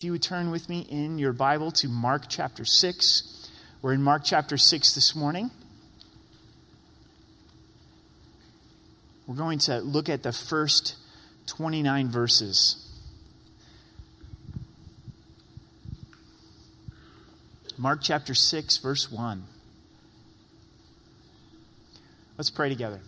[0.00, 3.50] If you would turn with me in your Bible to Mark chapter 6.
[3.82, 5.50] We're in Mark chapter 6 this morning.
[9.26, 10.96] We're going to look at the first
[11.48, 12.90] 29 verses.
[17.76, 19.44] Mark chapter 6, verse 1.
[22.38, 23.00] Let's pray together.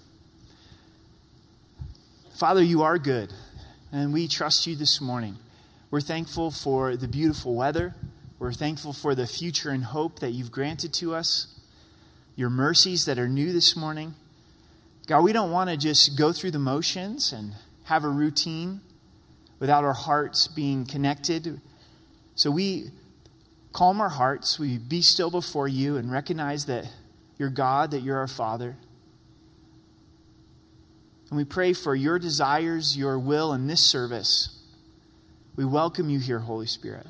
[2.35, 3.33] Father, you are good,
[3.91, 5.39] and we trust you this morning.
[5.93, 7.95] We're thankful for the beautiful weather.
[8.39, 11.49] We're thankful for the future and hope that you've granted to us,
[12.35, 14.15] your mercies that are new this morning.
[15.07, 17.53] God, we don't want to just go through the motions and
[17.85, 18.81] have a routine
[19.59, 21.61] without our hearts being connected.
[22.37, 22.87] So we
[23.75, 26.87] calm our hearts, we be still before you and recognize that
[27.37, 28.77] you're God, that you're our Father.
[31.29, 34.59] And we pray for your desires, your will in this service
[35.55, 37.07] we welcome you here, Holy Spirit.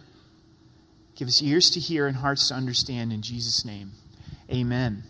[1.15, 3.93] Give us ears to hear and hearts to understand in Jesus' name.
[4.51, 5.05] Amen.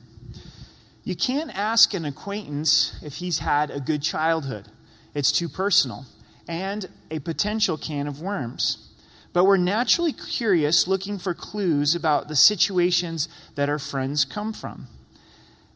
[1.04, 4.68] You can't ask an acquaintance if he's had a good childhood,
[5.14, 6.04] it's too personal,
[6.46, 8.90] and a potential can of worms.
[9.32, 14.88] But we're naturally curious, looking for clues about the situations that our friends come from.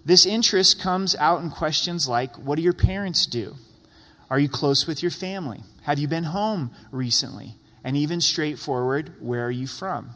[0.04, 3.56] This interest comes out in questions like What do your parents do?
[4.30, 5.60] Are you close with your family?
[5.82, 7.54] Have you been home recently?
[7.84, 10.10] And even straightforward, where are you from?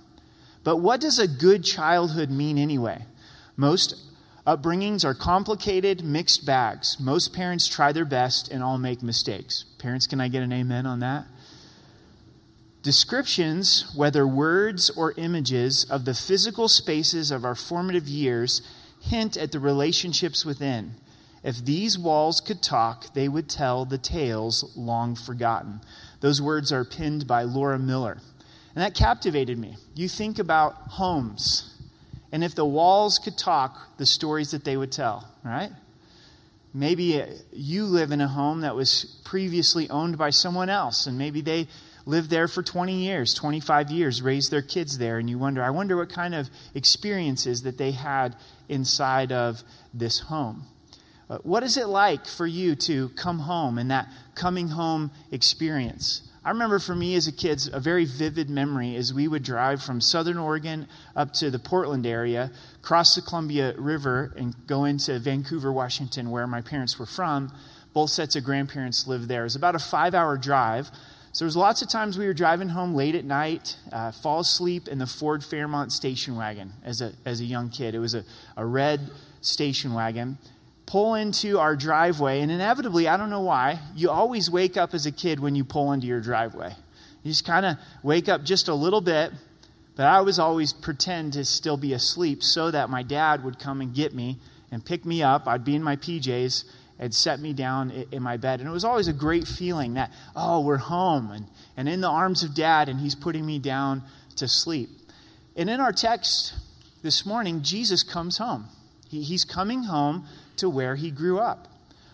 [0.64, 3.04] But what does a good childhood mean anyway?
[3.56, 3.94] Most
[4.46, 6.98] upbringings are complicated, mixed bags.
[6.98, 9.64] Most parents try their best and all make mistakes.
[9.78, 11.26] Parents, can I get an amen on that?
[12.82, 18.62] Descriptions, whether words or images, of the physical spaces of our formative years
[19.00, 20.94] hint at the relationships within.
[21.42, 25.80] If these walls could talk, they would tell the tales long forgotten.
[26.20, 28.18] Those words are penned by Laura Miller.
[28.74, 29.76] And that captivated me.
[29.94, 31.76] You think about homes,
[32.30, 35.70] and if the walls could talk, the stories that they would tell, right?
[36.72, 41.18] Maybe uh, you live in a home that was previously owned by someone else, and
[41.18, 41.66] maybe they
[42.06, 45.70] lived there for 20 years, 25 years, raised their kids there, and you wonder, I
[45.70, 48.36] wonder what kind of experiences that they had
[48.68, 50.66] inside of this home.
[51.30, 56.28] Uh, what is it like for you to come home and that coming home experience?
[56.44, 59.80] I remember for me as a kid, a very vivid memory is we would drive
[59.80, 62.50] from southern Oregon up to the Portland area,
[62.82, 67.52] cross the Columbia River, and go into Vancouver, Washington, where my parents were from.
[67.92, 69.42] Both sets of grandparents lived there.
[69.42, 70.90] It was about a five hour drive.
[71.32, 74.40] So there was lots of times we were driving home late at night, uh, fall
[74.40, 77.94] asleep in the Ford Fairmont station wagon as a, as a young kid.
[77.94, 78.24] It was a,
[78.56, 79.10] a red
[79.42, 80.38] station wagon
[80.90, 85.06] pull into our driveway, and inevitably, I don't know why, you always wake up as
[85.06, 86.74] a kid when you pull into your driveway.
[87.22, 89.30] You just kind of wake up just a little bit,
[89.94, 93.80] but I was always pretend to still be asleep so that my dad would come
[93.80, 94.38] and get me
[94.72, 95.46] and pick me up.
[95.46, 96.64] I'd be in my PJs
[96.98, 98.58] and set me down in my bed.
[98.58, 101.46] And it was always a great feeling that, oh, we're home and,
[101.76, 104.02] and in the arms of dad, and he's putting me down
[104.34, 104.88] to sleep.
[105.54, 106.54] And in our text
[107.02, 108.64] this morning, Jesus comes home.
[109.08, 110.26] He, he's coming home
[110.60, 111.68] to where he grew up.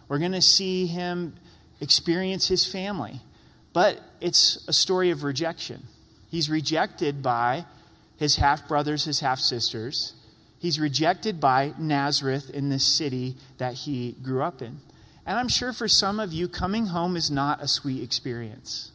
[0.08, 1.34] We're going to see him
[1.80, 3.20] experience his family.
[3.72, 5.82] But it's a story of rejection.
[6.30, 7.66] He's rejected by
[8.16, 10.14] his half brothers, his half sisters.
[10.58, 14.78] He's rejected by Nazareth in this city that he grew up in.
[15.26, 18.92] And I'm sure for some of you, coming home is not a sweet experience.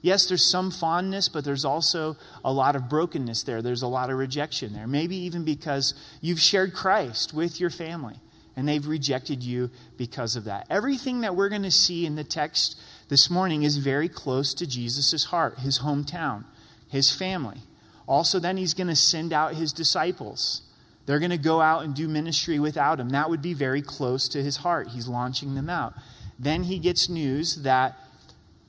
[0.00, 3.60] Yes, there's some fondness, but there's also a lot of brokenness there.
[3.62, 4.86] There's a lot of rejection there.
[4.86, 8.16] Maybe even because you've shared Christ with your family
[8.56, 10.66] and they've rejected you because of that.
[10.68, 14.66] Everything that we're going to see in the text this morning is very close to
[14.66, 16.44] Jesus' heart, his hometown,
[16.88, 17.62] his family.
[18.06, 20.62] Also, then he's going to send out his disciples.
[21.06, 23.10] They're going to go out and do ministry without him.
[23.10, 24.88] That would be very close to his heart.
[24.88, 25.94] He's launching them out.
[26.38, 27.96] Then he gets news that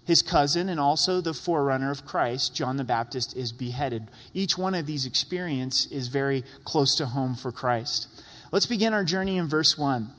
[0.06, 4.10] his cousin and also the forerunner of Christ, John the Baptist, is beheaded.
[4.34, 8.08] Each one of these experiences is very close to home for Christ.
[8.54, 10.12] Let's begin our journey in verse 1.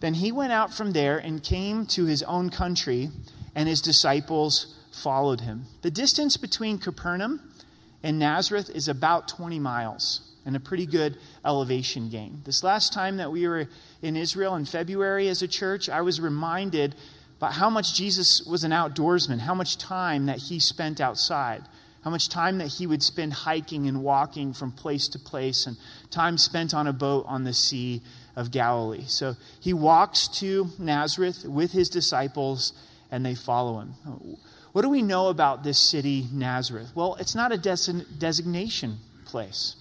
[0.00, 3.08] Then he went out from there and came to his own country,
[3.54, 5.64] and his disciples followed him.
[5.80, 7.40] The distance between Capernaum
[8.02, 12.42] and Nazareth is about 20 miles and a pretty good elevation gain.
[12.44, 13.66] This last time that we were
[14.02, 16.94] in Israel in February as a church, I was reminded
[17.38, 21.62] about how much Jesus was an outdoorsman, how much time that he spent outside
[22.04, 25.78] how much time that he would spend hiking and walking from place to place, and
[26.10, 28.02] time spent on a boat on the Sea
[28.36, 29.04] of Galilee.
[29.06, 32.74] So he walks to Nazareth with his disciples,
[33.10, 33.94] and they follow him.
[34.72, 36.92] What do we know about this city, Nazareth?
[36.94, 39.76] Well, it's not a des- designation place.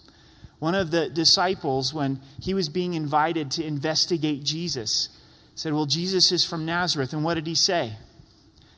[0.59, 5.09] One of the disciples, when he was being invited to investigate Jesus,
[5.55, 7.11] said, Well, Jesus is from Nazareth.
[7.11, 7.97] And what did he say?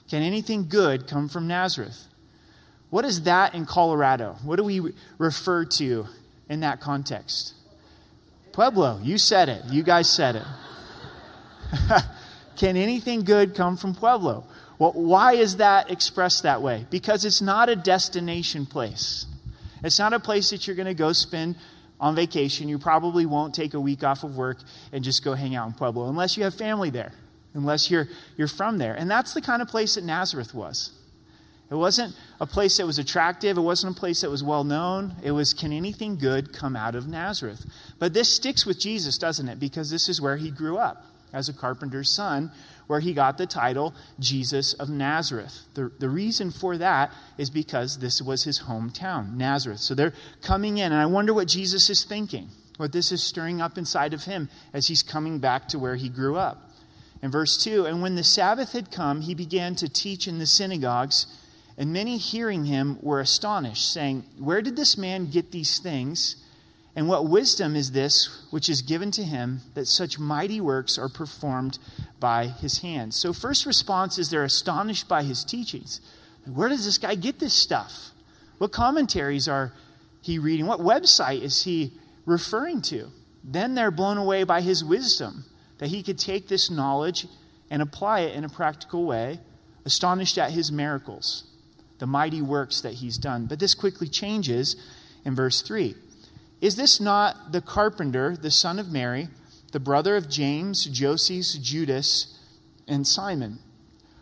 [0.09, 2.04] Can anything good come from Nazareth?
[2.89, 4.37] What is that in Colorado?
[4.43, 6.07] What do we refer to
[6.49, 7.53] in that context?
[8.51, 8.99] Pueblo.
[9.03, 9.65] You said it.
[9.69, 10.45] You guys said it.
[12.55, 14.45] Can anything good come from Pueblo?
[14.79, 16.85] Well, why is that expressed that way?
[16.89, 19.25] Because it's not a destination place.
[19.83, 21.55] It's not a place that you're going to go spend
[21.99, 22.67] on vacation.
[22.69, 24.57] You probably won't take a week off of work
[24.91, 27.13] and just go hang out in Pueblo unless you have family there,
[27.53, 28.07] unless you're,
[28.37, 28.95] you're from there.
[28.95, 30.91] And that's the kind of place that Nazareth was.
[31.69, 33.57] It wasn't a place that was attractive.
[33.57, 35.15] It wasn't a place that was well known.
[35.23, 37.65] It was, can anything good come out of Nazareth?
[37.97, 39.59] But this sticks with Jesus, doesn't it?
[39.59, 41.03] Because this is where he grew up
[41.33, 42.51] as a carpenter's son,
[42.87, 45.63] where he got the title Jesus of Nazareth.
[45.73, 49.79] The, the reason for that is because this was his hometown, Nazareth.
[49.79, 50.13] So they're
[50.43, 54.13] coming in, and I wonder what Jesus is thinking, what this is stirring up inside
[54.13, 56.71] of him as he's coming back to where he grew up.
[57.23, 60.45] In verse 2, and when the Sabbath had come, he began to teach in the
[60.45, 61.25] synagogues
[61.77, 66.37] and many hearing him were astonished, saying, Where did this man get these things?
[66.95, 71.09] And what wisdom is this which is given to him that such mighty works are
[71.09, 71.77] performed
[72.21, 73.17] by his hands?
[73.17, 75.99] So, first response is they're astonished by his teachings.
[76.45, 78.11] Where does this guy get this stuff?
[78.57, 79.73] What commentaries are
[80.21, 80.67] he reading?
[80.67, 81.91] What website is he
[82.25, 83.11] referring to?
[83.43, 85.43] Then they're blown away by his wisdom
[85.79, 87.27] that he could take this knowledge
[87.69, 89.39] and apply it in a practical way,
[89.83, 91.43] astonished at his miracles
[91.99, 93.45] the mighty works that he's done.
[93.45, 94.75] But this quickly changes
[95.23, 95.95] in verse 3.
[96.61, 99.27] Is this not the carpenter, the son of Mary,
[99.71, 102.39] the brother of James, Joses, Judas,
[102.87, 103.59] and Simon?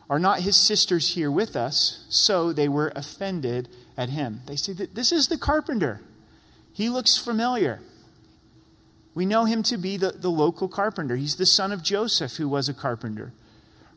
[0.09, 2.05] Are not his sisters here with us?
[2.09, 4.41] So they were offended at him.
[4.45, 6.01] They say that this is the carpenter.
[6.73, 7.81] He looks familiar.
[9.15, 11.15] We know him to be the, the local carpenter.
[11.15, 13.31] He's the son of Joseph, who was a carpenter.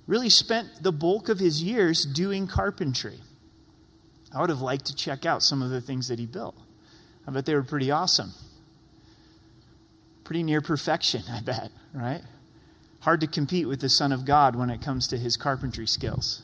[0.06, 3.20] Really spent the bulk of his years doing carpentry.
[4.36, 6.54] I would have liked to check out some of the things that he built.
[7.26, 8.32] I bet they were pretty awesome.
[10.24, 12.20] Pretty near perfection, I bet, right?
[13.00, 16.42] Hard to compete with the Son of God when it comes to his carpentry skills.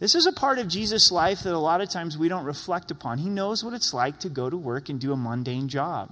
[0.00, 2.90] This is a part of Jesus' life that a lot of times we don't reflect
[2.90, 3.18] upon.
[3.18, 6.10] He knows what it's like to go to work and do a mundane job.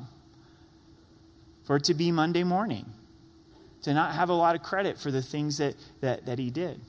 [1.65, 2.87] For it to be Monday morning,
[3.83, 6.81] to not have a lot of credit for the things that, that, that he did.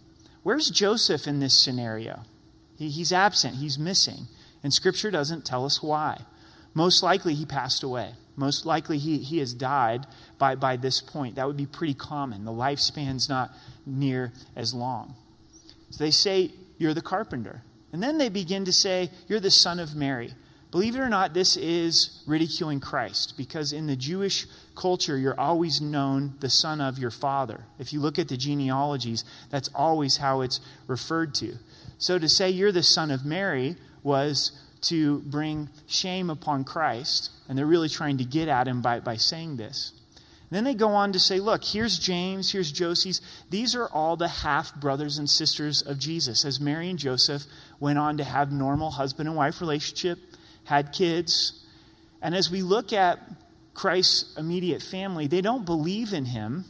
[0.43, 2.25] Where's Joseph in this scenario?
[2.79, 4.27] He, he's absent, he's missing.
[4.63, 6.21] And Scripture doesn't tell us why.
[6.73, 8.13] Most likely he passed away.
[8.35, 11.35] Most likely he, he has died by, by this point.
[11.35, 12.45] That would be pretty common.
[12.45, 13.51] The lifespan's not
[13.85, 15.15] near as long.
[15.91, 17.63] So they say, You're the carpenter.
[17.91, 20.33] And then they begin to say, You're the son of Mary.
[20.71, 25.81] Believe it or not, this is ridiculing Christ because in the Jewish culture, you're always
[25.81, 27.65] known the son of your father.
[27.79, 31.57] If you look at the genealogies, that's always how it's referred to.
[31.99, 37.57] So to say you're the son of Mary was to bring shame upon Christ, and
[37.57, 39.91] they're really trying to get at him by, by saying this.
[40.49, 43.21] Then they go on to say, look, here's James, here's Joses.
[43.49, 47.43] These are all the half brothers and sisters of Jesus, as Mary and Joseph
[47.79, 50.17] went on to have normal husband and wife relationship,
[50.63, 51.63] had kids.
[52.21, 53.19] And as we look at
[53.73, 56.65] Christ's immediate family, they don't believe in him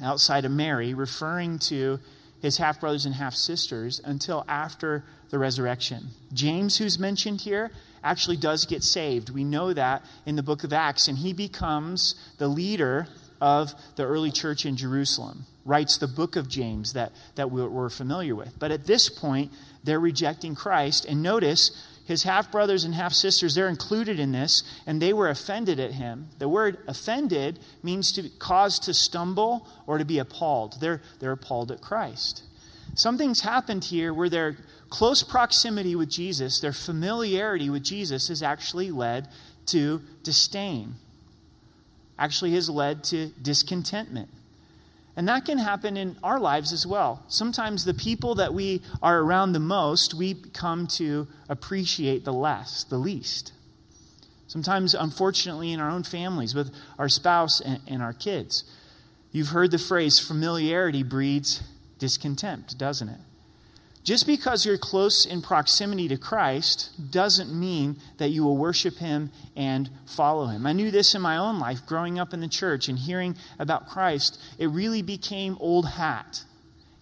[0.00, 1.98] outside of Mary, referring to
[2.40, 6.08] his half brothers and half sisters until after the resurrection.
[6.32, 7.70] James, who's mentioned here,
[8.04, 9.30] actually does get saved.
[9.30, 13.08] We know that in the book of Acts, and he becomes the leader
[13.40, 18.34] of the early church in Jerusalem, writes the book of James that, that we're familiar
[18.34, 18.58] with.
[18.58, 19.52] But at this point,
[19.82, 21.04] they're rejecting Christ.
[21.04, 21.70] And notice,
[22.06, 25.92] his half brothers and half sisters, they're included in this, and they were offended at
[25.92, 26.28] him.
[26.38, 30.80] The word offended means to cause to stumble or to be appalled.
[30.80, 32.44] They're, they're appalled at Christ.
[32.94, 34.56] Something's happened here where their
[34.88, 39.28] close proximity with Jesus, their familiarity with Jesus, has actually led
[39.66, 40.94] to disdain,
[42.18, 44.28] actually, has led to discontentment.
[45.16, 47.24] And that can happen in our lives as well.
[47.26, 52.84] Sometimes the people that we are around the most, we come to appreciate the less,
[52.84, 53.52] the least.
[54.46, 58.64] Sometimes, unfortunately, in our own families, with our spouse and, and our kids.
[59.32, 61.62] You've heard the phrase familiarity breeds
[61.98, 63.20] discontent, doesn't it?
[64.06, 69.32] Just because you're close in proximity to Christ doesn't mean that you will worship Him
[69.56, 70.64] and follow Him.
[70.64, 73.88] I knew this in my own life growing up in the church and hearing about
[73.88, 74.40] Christ.
[74.60, 76.44] It really became old hat.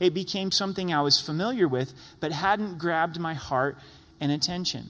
[0.00, 3.76] It became something I was familiar with, but hadn't grabbed my heart
[4.18, 4.88] and attention.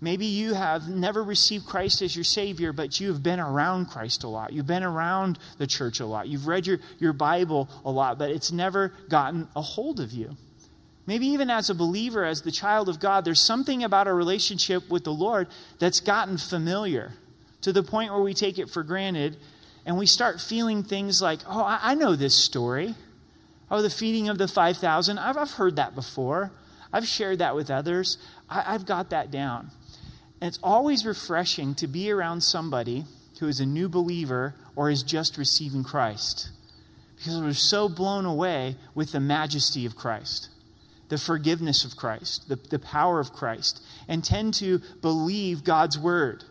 [0.00, 4.24] Maybe you have never received Christ as your Savior, but you have been around Christ
[4.24, 4.52] a lot.
[4.52, 6.26] You've been around the church a lot.
[6.26, 10.36] You've read your, your Bible a lot, but it's never gotten a hold of you.
[11.08, 14.90] Maybe even as a believer, as the child of God, there's something about our relationship
[14.90, 15.48] with the Lord
[15.78, 17.14] that's gotten familiar
[17.62, 19.38] to the point where we take it for granted
[19.86, 22.94] and we start feeling things like, oh, I, know this story.
[23.70, 25.18] Oh, the feeding of the 5,000.
[25.18, 26.52] I've, I've heard that before.
[26.92, 28.18] I've shared that with others.
[28.50, 29.70] I, I've got that down.
[30.42, 33.06] And it's always refreshing to be around somebody
[33.40, 36.50] who is a new believer or is just receiving Christ
[37.16, 40.50] because we're so blown away with the majesty of Christ,
[41.08, 46.44] the forgiveness of Christ, the, the power of Christ, and tend to believe God's word.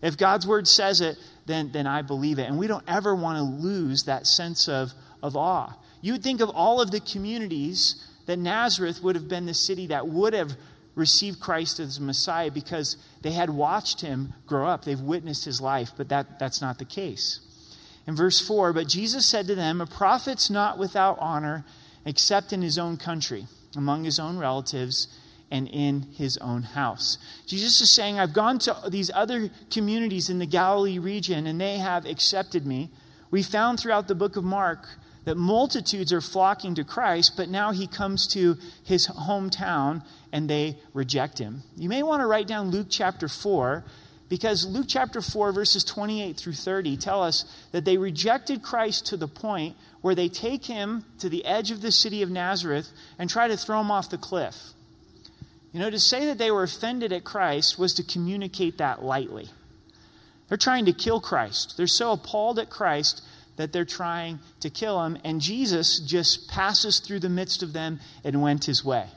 [0.00, 2.44] If God's word says it, then, then I believe it.
[2.44, 5.74] And we don't ever want to lose that sense of, of awe.
[6.00, 9.86] You would think of all of the communities that Nazareth would have been the city
[9.88, 10.52] that would have
[10.94, 14.84] received Christ as Messiah because they had watched him grow up.
[14.84, 17.40] They've witnessed his life, but that, that's not the case.
[18.06, 21.64] In verse 4, but Jesus said to them, A prophet's not without honor
[22.04, 23.46] except in his own country,
[23.76, 25.08] among his own relatives,
[25.50, 27.18] and in his own house.
[27.46, 31.78] Jesus is saying, I've gone to these other communities in the Galilee region, and they
[31.78, 32.90] have accepted me.
[33.30, 34.86] We found throughout the book of Mark
[35.24, 40.78] that multitudes are flocking to Christ, but now he comes to his hometown and they
[40.94, 41.62] reject him.
[41.76, 43.84] You may want to write down Luke chapter 4
[44.28, 49.16] because Luke chapter 4, verses 28 through 30 tell us that they rejected Christ to
[49.16, 53.30] the point where they take him to the edge of the city of Nazareth and
[53.30, 54.56] try to throw him off the cliff.
[55.72, 59.48] You know, to say that they were offended at Christ was to communicate that lightly.
[60.48, 61.76] They're trying to kill Christ.
[61.76, 63.22] They're so appalled at Christ
[63.56, 68.00] that they're trying to kill him, and Jesus just passes through the midst of them
[68.24, 69.08] and went his way.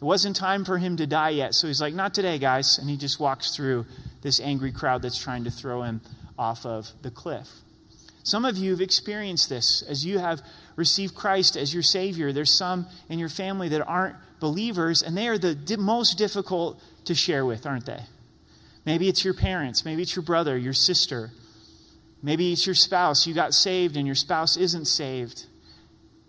[0.00, 2.78] It wasn't time for him to die yet, so he's like, Not today, guys.
[2.78, 3.86] And he just walks through
[4.22, 6.00] this angry crowd that's trying to throw him
[6.38, 7.48] off of the cliff.
[8.22, 10.42] Some of you have experienced this as you have
[10.76, 12.32] received Christ as your Savior.
[12.32, 16.82] There's some in your family that aren't believers, and they are the di- most difficult
[17.04, 18.00] to share with, aren't they?
[18.86, 21.30] Maybe it's your parents, maybe it's your brother, your sister,
[22.22, 23.26] Maybe it's your spouse.
[23.26, 25.46] You got saved and your spouse isn't saved.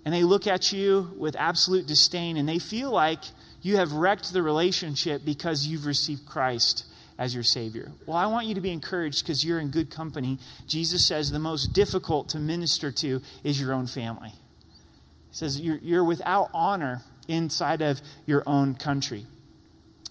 [0.05, 3.23] And they look at you with absolute disdain and they feel like
[3.61, 6.85] you have wrecked the relationship because you've received Christ
[7.17, 7.91] as your Savior.
[8.05, 10.39] Well, I want you to be encouraged because you're in good company.
[10.67, 14.29] Jesus says the most difficult to minister to is your own family.
[14.29, 19.25] He says you're, you're without honor inside of your own country.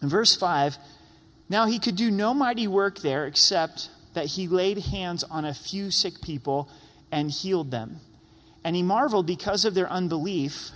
[0.01, 0.79] In verse 5,
[1.49, 5.55] now he could do no mighty work there except that he laid hands on a
[5.55, 6.69] few sick people
[7.13, 7.97] and healed them.
[8.65, 10.71] And he marveled because of their unbelief.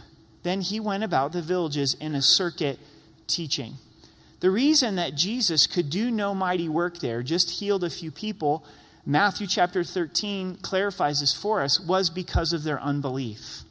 [0.45, 2.79] Then he went about the villages in a circuit
[3.27, 3.75] teaching.
[4.39, 8.65] The reason that Jesus could do no mighty work there, just healed a few people,
[9.05, 13.63] Matthew chapter 13 clarifies this for us, was because of their unbelief.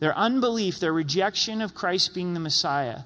[0.00, 3.00] Their unbelief, their rejection of Christ being the Messiah,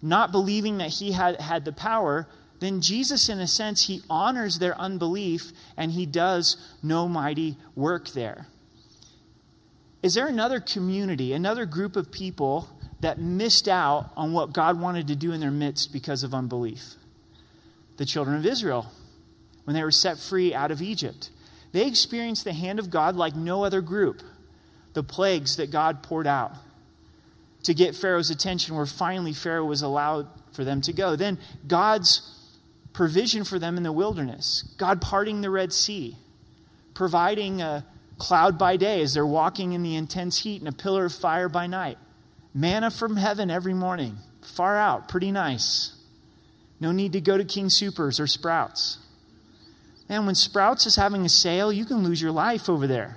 [0.00, 2.28] not believing that he had, had the power
[2.60, 8.10] then Jesus, in a sense, he honors their unbelief and he does no mighty work
[8.10, 8.46] there.
[10.02, 12.68] Is there another community, another group of people
[13.00, 16.94] that missed out on what God wanted to do in their midst because of unbelief?
[17.98, 18.90] The children of Israel,
[19.64, 21.30] when they were set free out of Egypt.
[21.72, 24.22] They experienced the hand of God like no other group.
[24.94, 26.52] The plagues that God poured out
[27.62, 31.14] to get Pharaoh's attention, where finally Pharaoh was allowed for them to go.
[31.14, 31.38] Then
[31.68, 32.36] God's
[32.92, 36.16] provision for them in the wilderness, God parting the Red Sea,
[36.94, 37.84] providing a
[38.20, 41.48] cloud by day as they're walking in the intense heat and a pillar of fire
[41.48, 41.98] by night,
[42.54, 45.96] manna from heaven every morning, far out, pretty nice.
[46.78, 48.98] No need to go to King Soopers or Sprouts.
[50.08, 53.16] And when Sprouts is having a sale, you can lose your life over there.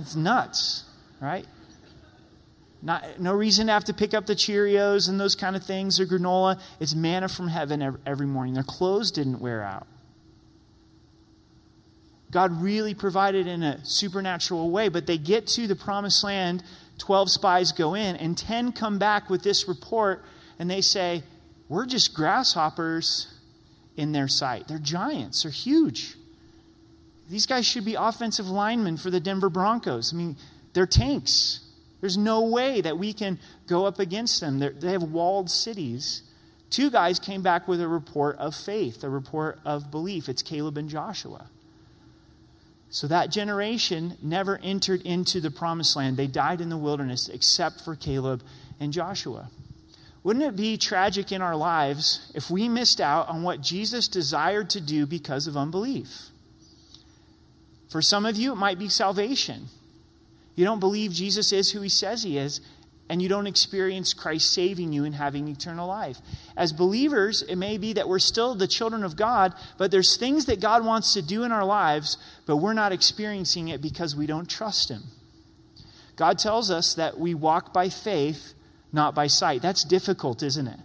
[0.00, 0.84] It's nuts,
[1.20, 1.46] right?
[2.80, 5.98] Not, no reason to have to pick up the Cheerios and those kind of things
[5.98, 6.60] or granola.
[6.78, 8.54] It's manna from heaven every morning.
[8.54, 9.86] Their clothes didn't wear out.
[12.30, 16.62] God really provided in a supernatural way, but they get to the promised land.
[16.98, 20.24] 12 spies go in, and 10 come back with this report,
[20.58, 21.22] and they say,
[21.68, 23.32] We're just grasshoppers
[23.96, 24.68] in their sight.
[24.68, 26.16] They're giants, they're huge.
[27.30, 30.14] These guys should be offensive linemen for the Denver Broncos.
[30.14, 30.36] I mean,
[30.72, 31.60] they're tanks.
[32.00, 34.58] There's no way that we can go up against them.
[34.60, 36.22] They're, they have walled cities.
[36.70, 40.28] Two guys came back with a report of faith, a report of belief.
[40.28, 41.50] It's Caleb and Joshua.
[42.90, 46.16] So that generation never entered into the promised land.
[46.16, 48.42] They died in the wilderness except for Caleb
[48.80, 49.50] and Joshua.
[50.24, 54.70] Wouldn't it be tragic in our lives if we missed out on what Jesus desired
[54.70, 56.28] to do because of unbelief?
[57.88, 59.68] For some of you, it might be salvation.
[60.54, 62.60] You don't believe Jesus is who he says he is,
[63.08, 66.18] and you don't experience Christ saving you and having eternal life.
[66.56, 70.46] As believers, it may be that we're still the children of God, but there's things
[70.46, 74.26] that God wants to do in our lives, but we're not experiencing it because we
[74.26, 75.04] don't trust Him.
[76.16, 78.52] God tells us that we walk by faith,
[78.92, 79.62] not by sight.
[79.62, 80.80] That's difficult, isn't it?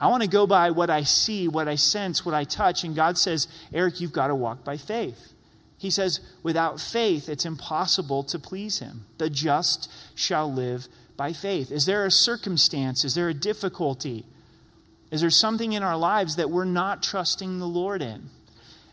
[0.00, 2.94] I want to go by what I see, what I sense, what I touch, and
[2.94, 5.32] God says, Eric, you've got to walk by faith.
[5.78, 9.06] He says, without faith, it's impossible to please Him.
[9.18, 11.70] The just shall live by faith?
[11.70, 13.04] Is there a circumstance?
[13.04, 14.24] Is there a difficulty?
[15.10, 18.30] Is there something in our lives that we're not trusting the Lord in?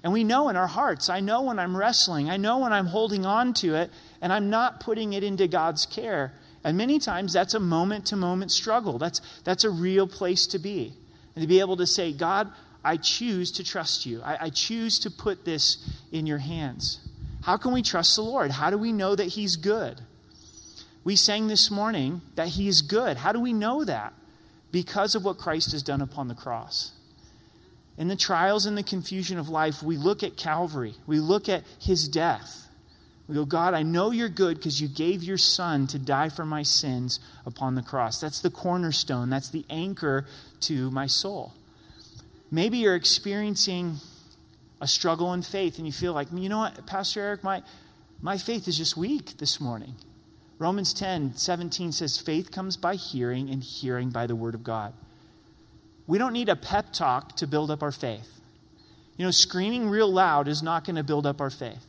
[0.04, 2.88] And we know in our hearts, I know when I'm wrestling, I know when I'm
[2.88, 6.34] holding on to it, and I'm not putting it into God's care.
[6.64, 8.98] And many times that's a moment to moment struggle.
[8.98, 10.94] That's, that's a real place to be.
[11.36, 12.52] And to be able to say, God,
[12.84, 14.22] I choose to trust you.
[14.24, 17.00] I, I choose to put this in your hands.
[17.44, 18.52] How can we trust the Lord?
[18.52, 20.02] How do we know that He's good?
[21.04, 23.18] We sang this morning that He is good.
[23.18, 24.14] How do we know that?
[24.72, 26.92] Because of what Christ has done upon the cross.
[27.98, 31.64] In the trials and the confusion of life, we look at Calvary, we look at
[31.80, 32.68] His death.
[33.28, 36.46] We go, God, I know you're good because you gave your Son to die for
[36.46, 38.20] my sins upon the cross.
[38.20, 40.26] That's the cornerstone, that's the anchor
[40.62, 41.54] to my soul.
[42.52, 43.98] Maybe you're experiencing
[44.82, 47.64] a struggle in faith and you feel like, you know what, Pastor Eric, my,
[48.22, 49.96] my faith is just weak this morning.
[50.62, 54.94] Romans 10 17 says, faith comes by hearing, and hearing by the word of God.
[56.06, 58.40] We don't need a pep talk to build up our faith.
[59.18, 61.84] You know, screaming real loud is not going to build up our faith.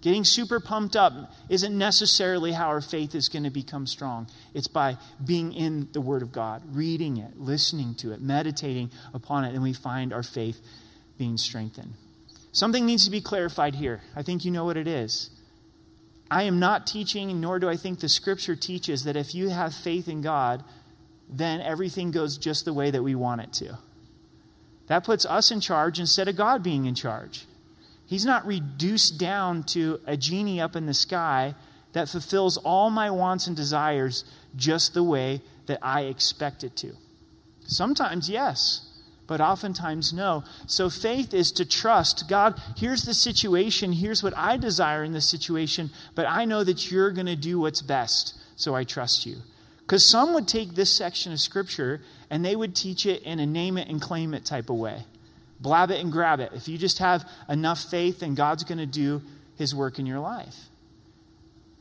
[0.00, 4.26] Getting super pumped up isn't necessarily how our faith is going to become strong.
[4.54, 9.44] It's by being in the Word of God, reading it, listening to it, meditating upon
[9.44, 10.62] it, and we find our faith
[11.18, 11.92] being strengthened.
[12.52, 14.00] Something needs to be clarified here.
[14.16, 15.28] I think you know what it is.
[16.30, 19.74] I am not teaching, nor do I think the scripture teaches that if you have
[19.74, 20.62] faith in God,
[21.28, 23.78] then everything goes just the way that we want it to.
[24.88, 27.46] That puts us in charge instead of God being in charge.
[28.06, 31.54] He's not reduced down to a genie up in the sky
[31.92, 34.24] that fulfills all my wants and desires
[34.56, 36.94] just the way that I expect it to.
[37.66, 38.87] Sometimes, yes
[39.28, 40.42] but oftentimes no.
[40.66, 45.28] So faith is to trust God, here's the situation, here's what I desire in this
[45.28, 49.36] situation, but I know that you're going to do what's best, so I trust you.
[49.80, 53.46] Because some would take this section of Scripture and they would teach it in a
[53.46, 55.04] name it and claim it type of way.
[55.60, 56.52] Blab it and grab it.
[56.54, 59.22] If you just have enough faith, then God's going to do
[59.56, 60.68] his work in your life.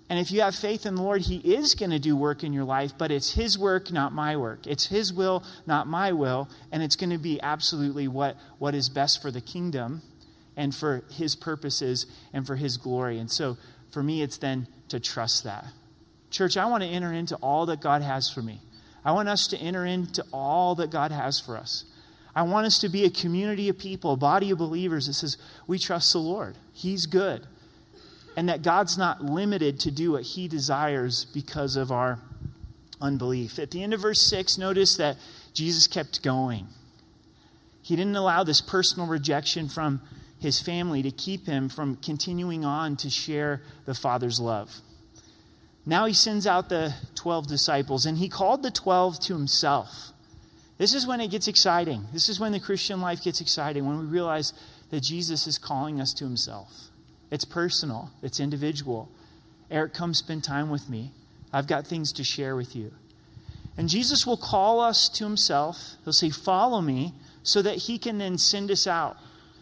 [0.09, 2.53] And if you have faith in the Lord, He is going to do work in
[2.53, 4.65] your life, but it's His work, not my work.
[4.65, 6.49] It's His will, not my will.
[6.71, 10.01] And it's going to be absolutely what, what is best for the kingdom
[10.55, 13.19] and for His purposes and for His glory.
[13.19, 13.57] And so
[13.91, 15.65] for me, it's then to trust that.
[16.29, 18.61] Church, I want to enter into all that God has for me.
[19.03, 21.83] I want us to enter into all that God has for us.
[22.33, 25.37] I want us to be a community of people, a body of believers that says,
[25.65, 26.55] we trust the Lord.
[26.71, 27.45] He's good
[28.37, 32.19] and that God's not limited to do what he desires because of our
[33.01, 33.57] unbelief.
[33.57, 35.17] At the end of verse 6, notice that
[35.55, 36.67] Jesus kept going.
[37.81, 40.01] He didn't allow this personal rejection from
[40.39, 44.81] his family to keep him from continuing on to share the Father's love.
[45.83, 50.11] Now he sends out the 12 disciples, and he called the 12 to himself.
[50.77, 52.05] This is when it gets exciting.
[52.13, 54.53] This is when the Christian life gets exciting, when we realize
[54.91, 56.91] that Jesus is calling us to himself.
[57.29, 59.09] It's personal, it's individual.
[59.69, 61.11] Eric, come spend time with me.
[61.51, 62.91] I've got things to share with you.
[63.77, 65.95] And Jesus will call us to himself.
[66.03, 67.13] He'll say, Follow me,
[67.43, 69.17] so that he can then send us out,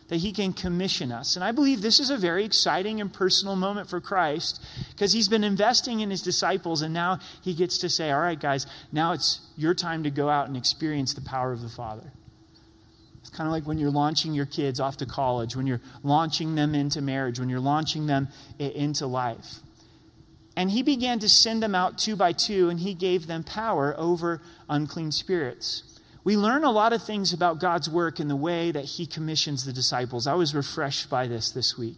[0.07, 1.35] that he can commission us.
[1.35, 5.27] And I believe this is a very exciting and personal moment for Christ because he's
[5.27, 9.11] been investing in his disciples, and now he gets to say, All right, guys, now
[9.11, 12.11] it's your time to go out and experience the power of the Father.
[13.35, 16.73] Kind of like when you're launching your kids off to college, when you're launching them
[16.73, 19.59] into marriage, when you're launching them into life.
[20.55, 23.93] And he began to send them out two by two, and he gave them power
[23.97, 25.83] over unclean spirits.
[26.23, 29.65] We learn a lot of things about God's work in the way that he commissions
[29.65, 30.27] the disciples.
[30.27, 31.97] I was refreshed by this this week.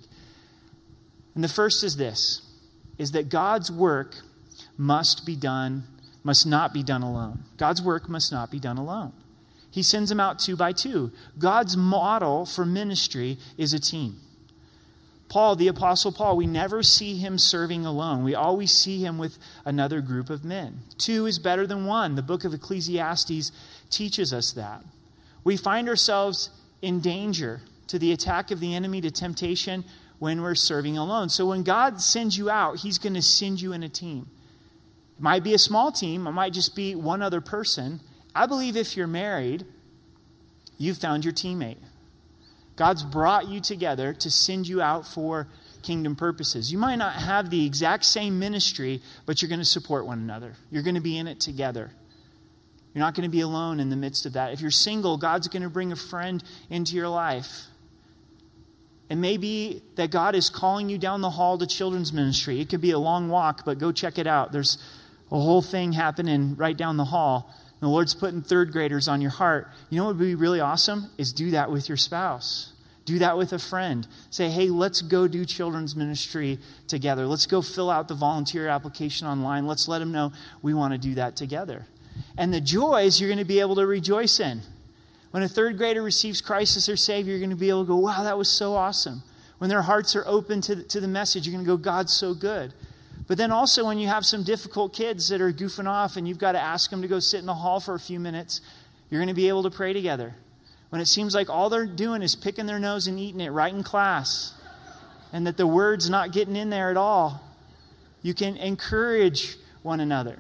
[1.36, 2.42] And the first is this
[2.98, 4.16] is that God's work
[4.76, 5.84] must be done
[6.24, 7.44] must not be done alone.
[7.58, 9.14] God's work must not be done alone.
[9.78, 11.12] He sends them out two by two.
[11.38, 14.20] God's model for ministry is a team.
[15.30, 18.24] Paul, the Apostle Paul, we never see him serving alone.
[18.24, 20.80] We always see him with another group of men.
[20.98, 22.16] Two is better than one.
[22.16, 23.52] The book of Ecclesiastes
[23.92, 24.84] teaches us that.
[25.44, 26.50] We find ourselves
[26.82, 29.86] in danger to the attack of the enemy, to temptation,
[30.18, 31.30] when we're serving alone.
[31.30, 34.26] So when God sends you out, he's going to send you in a team.
[35.20, 38.00] It might be a small team, it might just be one other person.
[38.38, 39.66] I believe if you're married,
[40.78, 41.78] you've found your teammate.
[42.76, 45.48] God's brought you together to send you out for
[45.82, 46.72] kingdom purposes.
[46.72, 50.54] You might not have the exact same ministry, but you're going to support one another.
[50.70, 51.90] You're going to be in it together.
[52.94, 54.54] You're not going to be alone in the midst of that.
[54.54, 57.64] If you're single, God's going to bring a friend into your life.
[59.10, 62.60] It may be that God is calling you down the hall to children's ministry.
[62.60, 64.52] It could be a long walk, but go check it out.
[64.52, 64.78] There's
[65.32, 67.54] a whole thing happening right down the hall.
[67.80, 69.68] The Lord's putting third graders on your heart.
[69.90, 71.10] You know what would be really awesome?
[71.18, 72.74] Is do that with your spouse.
[73.06, 74.06] Do that with a friend.
[74.30, 77.26] Say, hey, let's go do children's ministry together.
[77.26, 79.66] Let's go fill out the volunteer application online.
[79.66, 81.86] Let's let them know we want to do that together.
[82.38, 84.62] And the joys you're going to be able to rejoice in.
[85.32, 87.88] When a third grader receives Christ as their Savior, you're going to be able to
[87.88, 89.24] go, wow, that was so awesome.
[89.60, 92.14] When their hearts are open to the, to the message, you're going to go, God's
[92.14, 92.74] so good.
[93.28, 96.38] But then also, when you have some difficult kids that are goofing off and you've
[96.38, 98.62] got to ask them to go sit in the hall for a few minutes,
[99.10, 100.34] you're going to be able to pray together.
[100.90, 103.74] When it seems like all they're doing is picking their nose and eating it right
[103.74, 104.54] in class,
[105.34, 107.44] and that the word's not getting in there at all,
[108.22, 110.40] you can encourage one another.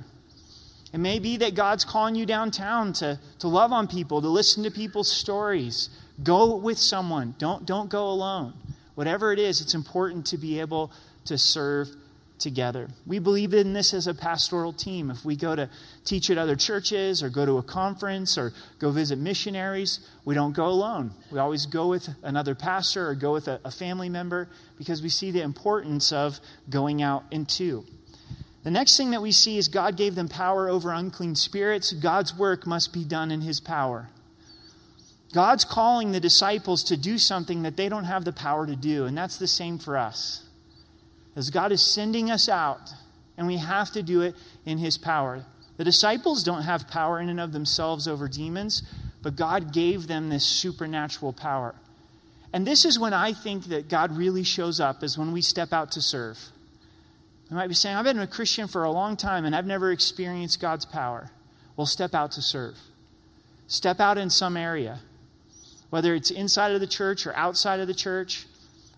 [0.93, 4.63] It may be that God's calling you downtown to, to love on people, to listen
[4.63, 5.89] to people's stories.
[6.23, 7.35] Go with someone.
[7.37, 8.53] Don't, don't go alone.
[8.95, 10.91] Whatever it is, it's important to be able
[11.25, 11.89] to serve
[12.39, 12.87] together.
[13.05, 15.09] We believe in this as a pastoral team.
[15.09, 15.69] If we go to
[16.05, 20.53] teach at other churches or go to a conference or go visit missionaries, we don't
[20.53, 21.11] go alone.
[21.31, 25.09] We always go with another pastor or go with a, a family member because we
[25.09, 27.85] see the importance of going out in two.
[28.63, 31.93] The next thing that we see is God gave them power over unclean spirits.
[31.93, 34.09] God's work must be done in his power.
[35.33, 39.05] God's calling the disciples to do something that they don't have the power to do,
[39.05, 40.46] and that's the same for us
[41.37, 42.93] as God is sending us out,
[43.37, 45.45] and we have to do it in His power.
[45.77, 48.81] The disciples don't have power in and of themselves over demons,
[49.21, 51.75] but God gave them this supernatural power.
[52.51, 55.71] And this is when I think that God really shows up, is when we step
[55.71, 56.39] out to serve.
[57.51, 59.91] You might be saying, I've been a Christian for a long time and I've never
[59.91, 61.29] experienced God's power.
[61.75, 62.77] Well, step out to serve.
[63.67, 64.99] Step out in some area,
[65.89, 68.46] whether it's inside of the church or outside of the church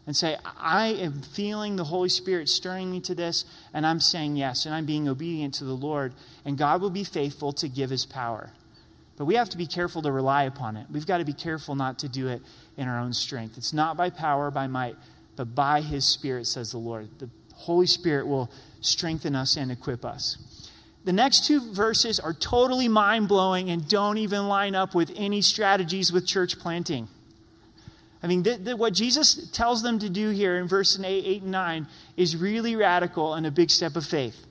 [0.09, 3.45] and say, I am feeling the Holy Spirit stirring me to this,
[3.75, 7.03] and I'm saying yes, and I'm being obedient to the Lord, and God will be
[7.03, 8.49] faithful to give his power.
[9.17, 10.87] But we have to be careful to rely upon it.
[10.91, 12.41] We've got to be careful not to do it
[12.75, 13.55] in our own strength.
[13.55, 14.95] It's not by power, by might,
[15.35, 17.19] but by his Spirit, says the Lord.
[17.19, 18.49] The Holy Spirit will
[18.81, 20.39] strengthen us and equip us.
[21.05, 25.43] The next two verses are totally mind blowing and don't even line up with any
[25.43, 27.09] strategies with church planting.
[28.21, 31.41] I mean, th- th- what Jesus tells them to do here in verses 8, 8
[31.43, 34.45] and 9 is really radical and a big step of faith.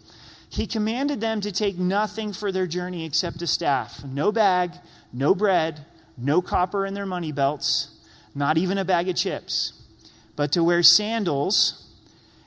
[0.50, 4.72] He commanded them to take nothing for their journey except a staff no bag,
[5.12, 5.84] no bread,
[6.16, 7.90] no copper in their money belts,
[8.34, 9.72] not even a bag of chips,
[10.36, 11.84] but to wear sandals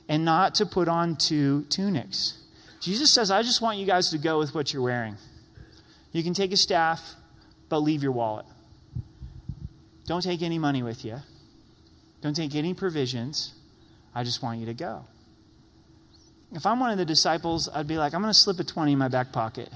[0.08, 2.38] and not to put on two tunics.
[2.80, 5.16] Jesus says, I just want you guys to go with what you're wearing.
[6.10, 7.14] You can take a staff,
[7.68, 8.46] but leave your wallet.
[10.12, 11.22] Don't take any money with you.
[12.20, 13.54] Don't take any provisions.
[14.14, 15.06] I just want you to go.
[16.52, 18.92] If I'm one of the disciples, I'd be like, I'm going to slip a 20
[18.92, 19.70] in my back pocket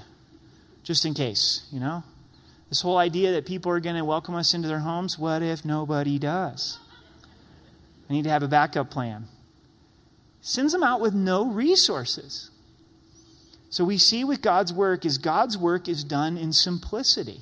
[0.83, 2.03] just in case, you know?
[2.69, 5.65] This whole idea that people are going to welcome us into their homes, what if
[5.65, 6.77] nobody does?
[8.07, 9.25] I need to have a backup plan.
[10.41, 12.51] Sends them out with no resources.
[13.71, 17.41] So we see with God's work is God's work is done in simplicity.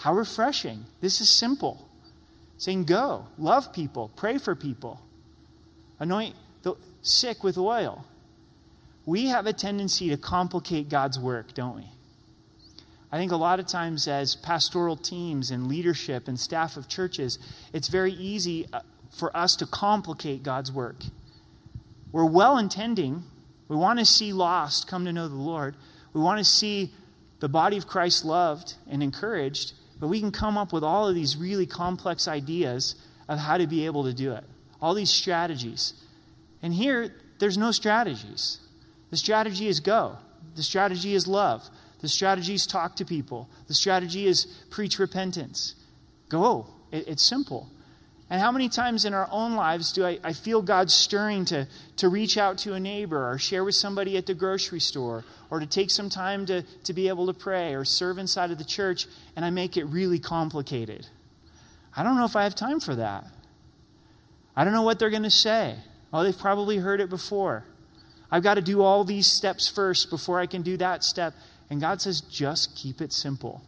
[0.00, 0.84] How refreshing.
[1.00, 1.88] This is simple
[2.62, 5.00] saying, Go, love people, pray for people,
[5.98, 8.04] anoint the sick with oil.
[9.04, 11.86] We have a tendency to complicate God's work, don't we?
[13.10, 17.40] I think a lot of times, as pastoral teams and leadership and staff of churches,
[17.72, 21.02] it's very easy uh, for us to complicate God's work.
[22.12, 23.24] We're well intending.
[23.66, 25.74] We want to see lost come to know the Lord.
[26.12, 26.92] We want to see
[27.40, 29.72] the body of Christ loved and encouraged.
[30.02, 32.96] But we can come up with all of these really complex ideas
[33.28, 34.42] of how to be able to do it,
[34.80, 35.94] all these strategies.
[36.60, 38.58] And here, there's no strategies.
[39.10, 40.18] The strategy is go,
[40.56, 45.76] the strategy is love, the strategy is talk to people, the strategy is preach repentance.
[46.28, 46.66] Go.
[46.90, 47.68] It, it's simple.
[48.32, 51.68] And how many times in our own lives do I, I feel God stirring to,
[51.96, 55.60] to reach out to a neighbor or share with somebody at the grocery store or
[55.60, 58.64] to take some time to, to be able to pray or serve inside of the
[58.64, 61.08] church, and I make it really complicated?
[61.94, 63.26] I don't know if I have time for that.
[64.56, 65.76] I don't know what they're going to say.
[66.10, 67.64] Oh, they've probably heard it before.
[68.30, 71.34] I've got to do all these steps first before I can do that step.
[71.68, 73.60] And God says, just keep it simple.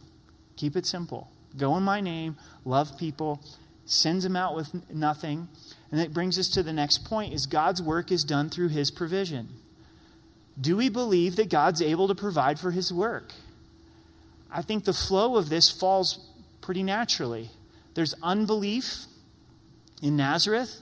[0.55, 1.29] Keep it simple.
[1.55, 3.43] Go in my name, love people,
[3.85, 5.47] sends them out with nothing.
[5.91, 8.91] And that brings us to the next point is God's work is done through his
[8.91, 9.49] provision.
[10.59, 13.33] Do we believe that God's able to provide for his work?
[14.51, 16.29] I think the flow of this falls
[16.61, 17.49] pretty naturally.
[17.93, 19.05] There's unbelief
[20.01, 20.81] in Nazareth,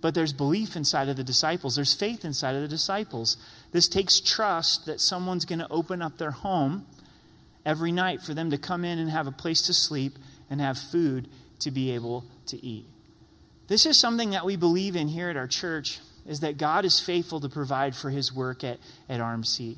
[0.00, 1.76] but there's belief inside of the disciples.
[1.76, 3.36] There's faith inside of the disciples.
[3.72, 6.86] This takes trust that someone's going to open up their home
[7.64, 10.78] every night for them to come in and have a place to sleep and have
[10.78, 11.28] food
[11.60, 12.86] to be able to eat.
[13.68, 17.00] This is something that we believe in here at our church is that God is
[17.00, 19.76] faithful to provide for his work at, at RMC.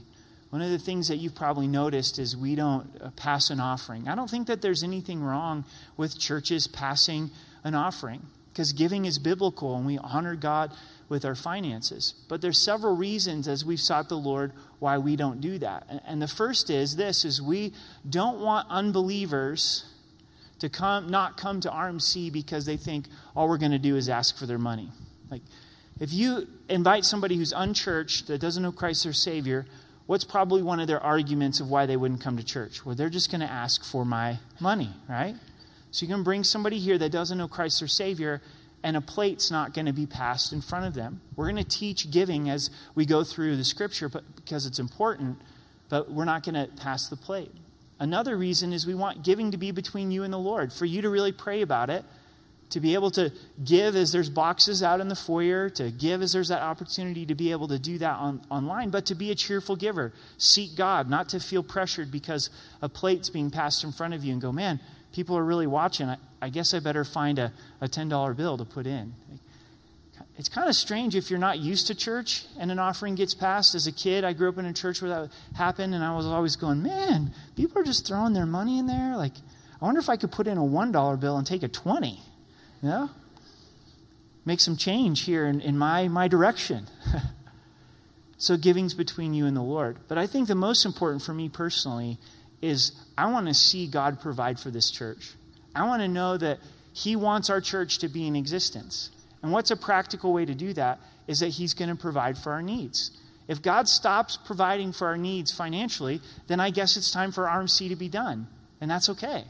[0.51, 4.09] One of the things that you've probably noticed is we don't uh, pass an offering.
[4.09, 5.65] I don't think that there's anything wrong
[5.97, 7.31] with churches passing
[7.65, 10.73] an offering because giving is biblical and we honor God
[11.09, 12.15] with our finances.
[12.29, 16.03] But there's several reasons as we've sought the Lord why we don't do that.
[16.07, 17.73] And the first is this is we
[18.09, 19.87] don't want unbelievers
[20.63, 24.09] to come not come to RMC because they think all we're going to do is
[24.09, 24.89] ask for their money.
[25.29, 25.43] Like
[25.99, 29.67] if you invite somebody who's unchurched that doesn't know Christ their savior,
[30.07, 32.87] what's probably one of their arguments of why they wouldn't come to church?
[32.87, 35.35] Well, they're just going to ask for my money, right?
[35.91, 38.41] So you can bring somebody here that doesn't know Christ their Savior,
[38.85, 41.21] and a plate's not going to be passed in front of them.
[41.35, 45.41] We're going to teach giving as we go through the scripture but, because it's important,
[45.89, 47.51] but we're not going to pass the plate.
[48.03, 51.03] Another reason is we want giving to be between you and the Lord, for you
[51.03, 52.05] to really pray about it
[52.71, 53.31] to be able to
[53.63, 57.35] give as there's boxes out in the foyer, to give as there's that opportunity to
[57.37, 60.13] be able to do that on, online, but to be a cheerful giver.
[60.37, 64.33] Seek God, not to feel pressured because a plate's being passed in front of you
[64.33, 64.81] and go, man,
[65.13, 66.09] people are really watching.
[66.09, 69.13] I, I guess I better find a, a $10 bill to put in.
[70.39, 73.75] It's kind of strange if you're not used to church and an offering gets passed.
[73.75, 76.25] As a kid, I grew up in a church where that happened, and I was
[76.25, 79.17] always going, man, people are just throwing their money in there.
[79.17, 79.35] Like,
[79.81, 82.21] I wonder if I could put in a $1 bill and take a 20
[82.83, 83.09] yeah?
[84.45, 86.89] Make some change here in, in my, my direction.
[88.37, 89.99] so giving's between you and the Lord.
[90.09, 92.19] But I think the most important for me personally
[92.61, 95.35] is I want to see God provide for this church.
[95.75, 96.59] I want to know that
[96.93, 99.11] He wants our church to be in existence.
[99.43, 102.53] And what's a practical way to do that is that He's going to provide for
[102.53, 103.11] our needs.
[103.49, 107.89] If God stops providing for our needs financially, then I guess it's time for RMC
[107.89, 108.47] to be done.
[108.81, 109.45] And that's okay.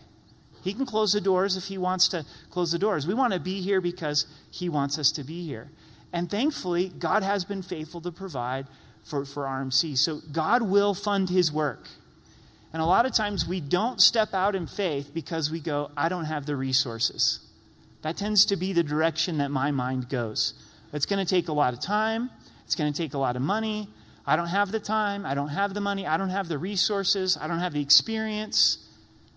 [0.62, 3.07] He can close the doors if he wants to close the doors.
[3.07, 5.68] We want to be here because he wants us to be here.
[6.12, 8.66] And thankfully, God has been faithful to provide
[9.05, 9.98] for, for RMC.
[9.98, 11.88] So God will fund his work.
[12.72, 16.09] And a lot of times we don't step out in faith because we go, I
[16.09, 17.40] don't have the resources.
[18.02, 20.54] That tends to be the direction that my mind goes.
[20.92, 22.30] It's going to take a lot of time,
[22.64, 23.88] it's going to take a lot of money.
[24.24, 27.36] I don't have the time, I don't have the money, I don't have the resources,
[27.40, 28.78] I don't have the experience.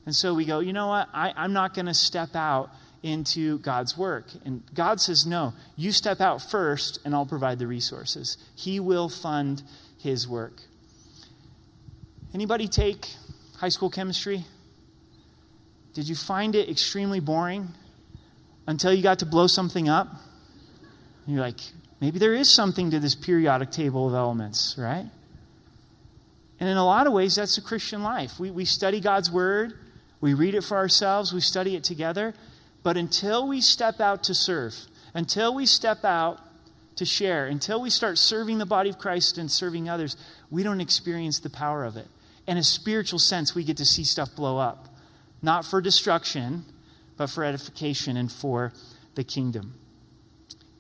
[0.06, 1.10] And so we go, you know what?
[1.12, 2.70] I, I'm not going to step out
[3.02, 4.28] into God's work.
[4.46, 8.38] And God says, no, you step out first, and I'll provide the resources.
[8.56, 9.64] He will fund
[9.98, 10.62] his work.
[12.34, 13.08] Anybody take
[13.58, 14.46] high school chemistry?
[15.94, 17.70] Did you find it extremely boring
[18.68, 20.08] until you got to blow something up?
[21.26, 21.60] And you're like,
[22.00, 25.06] maybe there is something to this periodic table of elements, right?
[26.60, 28.40] And in a lot of ways, that's the Christian life.
[28.40, 29.74] We, we study God's word,
[30.22, 32.34] we read it for ourselves, we study it together.
[32.84, 34.76] But until we step out to serve,
[35.14, 36.40] until we step out
[36.96, 40.16] to share, until we start serving the body of Christ and serving others,
[40.50, 42.08] we don't experience the power of it.
[42.48, 44.88] In a spiritual sense, we get to see stuff blow up.
[45.42, 46.64] Not for destruction,
[47.18, 48.74] but for edification and for
[49.16, 49.74] the kingdom.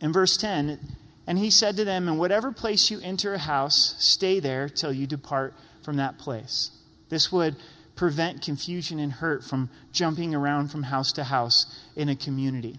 [0.02, 0.80] In verse 10,
[1.28, 4.94] and he said to them, In whatever place you enter a house, stay there till
[4.94, 6.72] you depart from that place.
[7.10, 7.56] This would
[7.96, 12.78] prevent confusion and hurt from jumping around from house to house in a community.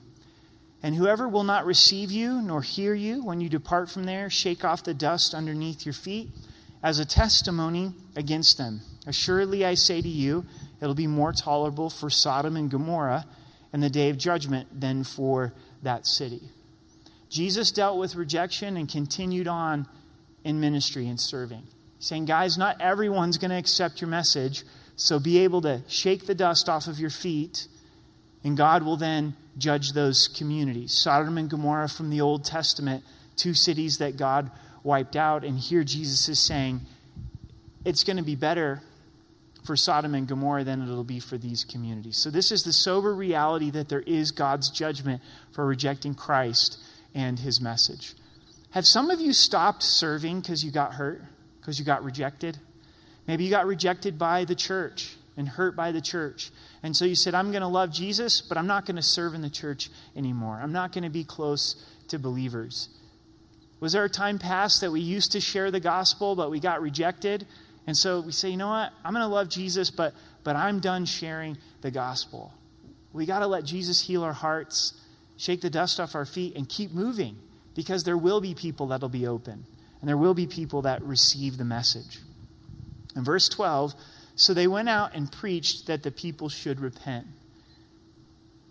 [0.83, 4.65] And whoever will not receive you nor hear you when you depart from there, shake
[4.65, 6.29] off the dust underneath your feet
[6.83, 8.83] as a testimony against them.
[9.07, 10.45] Assuredly, I say to you,
[10.81, 13.25] it'll be more tolerable for Sodom and Gomorrah
[13.77, 16.41] in the day of judgment than for that city.
[17.29, 19.87] Jesus dealt with rejection and continued on
[20.45, 21.65] in ministry and serving,
[21.99, 24.65] saying, Guys, not everyone's going to accept your message,
[24.97, 27.69] so be able to shake the dust off of your feet
[28.43, 30.97] And God will then judge those communities.
[30.97, 33.05] Sodom and Gomorrah from the Old Testament,
[33.37, 34.51] two cities that God
[34.83, 35.45] wiped out.
[35.45, 36.81] And here Jesus is saying,
[37.85, 38.81] it's going to be better
[39.67, 42.17] for Sodom and Gomorrah than it'll be for these communities.
[42.17, 45.21] So, this is the sober reality that there is God's judgment
[45.53, 46.79] for rejecting Christ
[47.15, 48.15] and his message.
[48.71, 51.23] Have some of you stopped serving because you got hurt,
[51.61, 52.59] because you got rejected?
[53.27, 56.51] Maybe you got rejected by the church and hurt by the church.
[56.83, 59.35] And so you said, I'm going to love Jesus, but I'm not going to serve
[59.35, 60.61] in the church anymore.
[60.63, 62.89] I'm not going to be close to believers.
[63.81, 66.81] Was there a time past that we used to share the gospel, but we got
[66.81, 67.47] rejected?
[67.87, 68.93] And so we say, you know what?
[69.05, 72.53] I'm going to love Jesus, but, but I'm done sharing the gospel.
[73.13, 74.93] We got to let Jesus heal our hearts,
[75.37, 77.37] shake the dust off our feet, and keep moving
[77.75, 79.65] because there will be people that'll be open,
[80.01, 82.19] and there will be people that receive the message.
[83.15, 83.95] In verse 12,
[84.35, 87.27] so they went out and preached that the people should repent.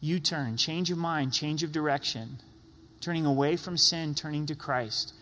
[0.02, 2.38] U turn, change of mind, change of direction,
[3.02, 5.14] turning away from sin, turning to Christ.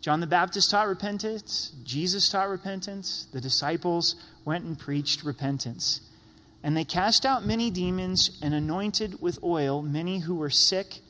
[0.00, 1.72] John the Baptist taught repentance.
[1.84, 3.26] Jesus taught repentance.
[3.32, 6.00] The disciples went and preached repentance.
[6.62, 11.00] And they cast out many demons and anointed with oil many who were sick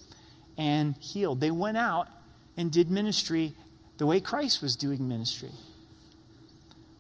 [0.59, 1.41] and healed.
[1.41, 2.09] They went out
[2.57, 3.53] and did ministry
[3.99, 5.51] the way Christ was doing ministry.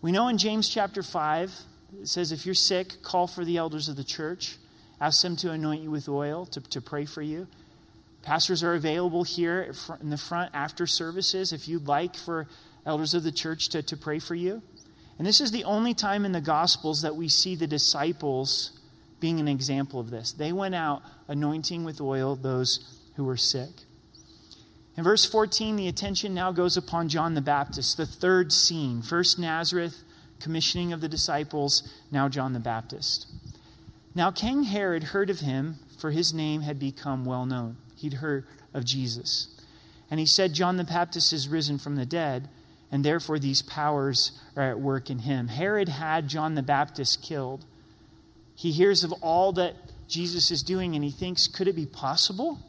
[0.03, 1.53] We know in James chapter 5,
[2.03, 4.57] it says, If you're sick, call for the elders of the church,
[5.01, 7.47] ask them to anoint you with oil, to, to pray for you.
[8.27, 12.49] Pastors are available here in the front after services if you'd like for
[12.85, 14.63] elders of the church to, to pray for you.
[15.17, 18.81] And this is the only time in the Gospels that we see the disciples
[19.21, 20.33] being an example of this.
[20.33, 23.71] They went out anointing with oil those who were sick.
[24.97, 29.03] In verse 14, the attention now goes upon John the Baptist, the third scene.
[29.03, 30.03] First Nazareth,
[30.41, 33.29] commissioning of the disciples, now John the Baptist.
[34.17, 38.47] Now King Herod heard of him, for his name had become well known he'd heard
[38.73, 39.49] of Jesus.
[40.11, 42.49] And he said, John the Baptist is risen from the dead,
[42.93, 45.49] and therefore these powers are at work in him.
[45.49, 47.65] Herod had John the Baptist killed.
[48.55, 49.75] He hears of all that
[50.09, 52.61] Jesus is doing, and he thinks, could it be possible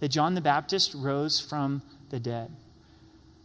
[0.00, 2.50] that John the Baptist rose from the dead?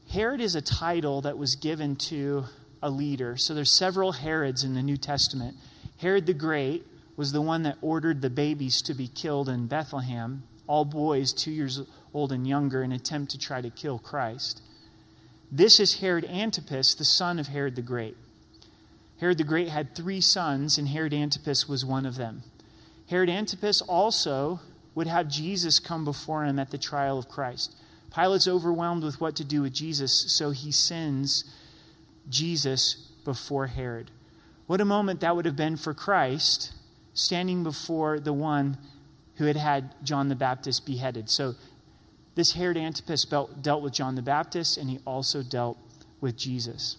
[0.10, 2.46] Herod is a title that was given to
[2.82, 3.38] a leader.
[3.38, 5.56] So there's several Herods in the New Testament.
[5.98, 10.44] Herod the Great was the one that ordered the babies to be killed in Bethlehem
[10.68, 11.82] all boys two years
[12.14, 14.62] old and younger, in an attempt to try to kill Christ.
[15.52, 18.18] This is Herod Antipas, the son of Herod the Great.
[19.20, 22.44] Herod the Great had three sons, and Herod Antipas was one of them.
[23.10, 24.60] Herod Antipas also
[24.94, 27.76] would have Jesus come before him at the trial of Christ.
[28.14, 31.44] Pilate's overwhelmed with what to do with Jesus, so he sends
[32.30, 34.12] Jesus before Herod.
[34.66, 36.74] What a moment that would have been for Christ
[37.14, 38.78] standing before the one
[39.38, 41.30] who had had John the Baptist beheaded.
[41.30, 41.56] So
[42.36, 45.78] this Herod Antipas dealt with John the Baptist, and he also dealt
[46.22, 46.98] with Jesus.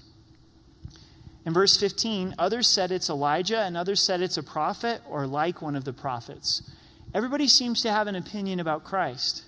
[1.45, 5.63] In verse 15, others said it's Elijah, and others said it's a prophet or like
[5.63, 6.63] one of the prophets.
[7.15, 9.45] Everybody seems to have an opinion about Christ.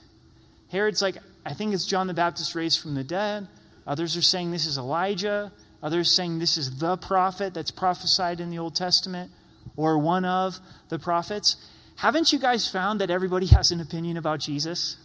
[0.70, 3.48] Herod's like, I think it's John the Baptist raised from the dead.
[3.87, 5.53] Others are saying this is Elijah.
[5.83, 9.31] Others saying this is the prophet that's prophesied in the Old Testament
[9.76, 11.57] or one of the prophets.
[12.00, 14.96] Haven't you guys found that everybody has an opinion about Jesus?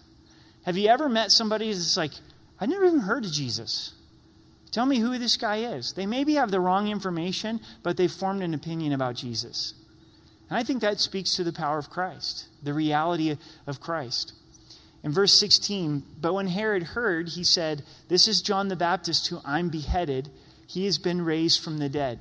[0.63, 2.13] Have you ever met somebody that's like,
[2.57, 3.93] I never even heard of Jesus?
[4.71, 5.91] Tell me who this guy is.
[5.91, 9.73] They maybe have the wrong information, but they've formed an opinion about Jesus.
[10.49, 13.35] And I think that speaks to the power of Christ, the reality
[13.67, 14.31] of Christ.
[15.03, 19.41] In verse 16, but when Herod heard, he said, This is John the Baptist who
[19.43, 20.29] I'm beheaded.
[20.65, 22.19] He has been raised from the dead.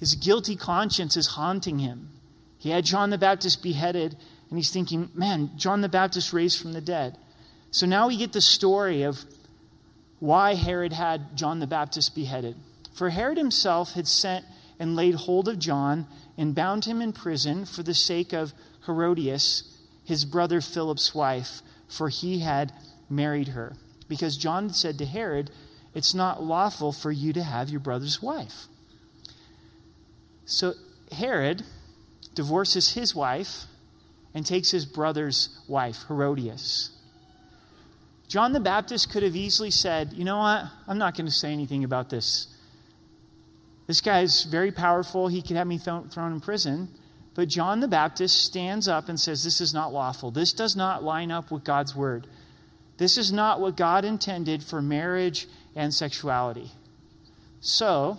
[0.00, 2.15] His guilty conscience is haunting him.
[2.58, 4.16] He had John the Baptist beheaded,
[4.50, 7.16] and he's thinking, man, John the Baptist raised from the dead.
[7.70, 9.24] So now we get the story of
[10.18, 12.56] why Herod had John the Baptist beheaded.
[12.94, 14.44] For Herod himself had sent
[14.78, 16.06] and laid hold of John
[16.38, 18.54] and bound him in prison for the sake of
[18.86, 22.72] Herodias, his brother Philip's wife, for he had
[23.10, 23.76] married her.
[24.08, 25.50] Because John said to Herod,
[25.94, 28.66] It's not lawful for you to have your brother's wife.
[30.44, 30.74] So
[31.12, 31.64] Herod
[32.36, 33.64] divorces his wife
[34.32, 36.90] and takes his brother's wife, Herodias.
[38.28, 40.66] John the Baptist could have easily said, You know what?
[40.86, 42.48] I'm not going to say anything about this.
[43.86, 45.28] This guy's very powerful.
[45.28, 46.88] He could have me th- thrown in prison.
[47.34, 50.30] But John the Baptist stands up and says, This is not lawful.
[50.30, 52.26] This does not line up with God's word.
[52.98, 56.72] This is not what God intended for marriage and sexuality.
[57.60, 58.18] So,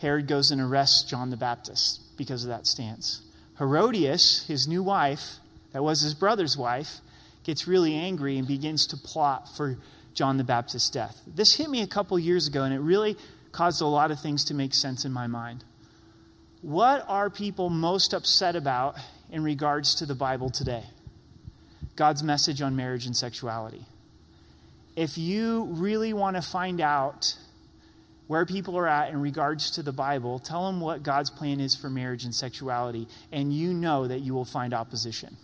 [0.00, 3.22] Herod goes and arrests John the Baptist because of that stance.
[3.58, 5.36] Herodias, his new wife,
[5.72, 7.00] that was his brother's wife,
[7.44, 9.76] gets really angry and begins to plot for
[10.14, 11.20] John the Baptist's death.
[11.26, 13.16] This hit me a couple years ago, and it really
[13.52, 15.64] caused a lot of things to make sense in my mind.
[16.62, 18.96] What are people most upset about
[19.30, 20.84] in regards to the Bible today?
[21.96, 23.84] God's message on marriage and sexuality.
[24.96, 27.36] If you really want to find out
[28.26, 31.76] where people are at in regards to the Bible, tell them what God's plan is
[31.76, 35.36] for marriage and sexuality, and you know that you will find opposition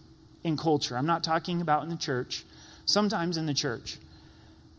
[0.42, 0.96] in culture.
[0.96, 2.44] I'm not talking about in the church,
[2.86, 3.98] sometimes in the church,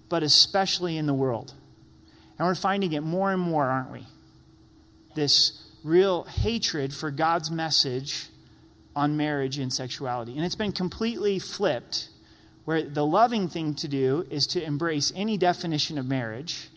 [0.10, 1.54] but especially in the world.
[2.40, 4.08] And we're finding it more and more, aren't we?
[5.14, 8.30] This real hatred for God's message
[8.96, 10.36] on marriage and sexuality.
[10.36, 12.10] And it's been completely flipped,
[12.66, 16.71] where the loving thing to do is to embrace any definition of marriage,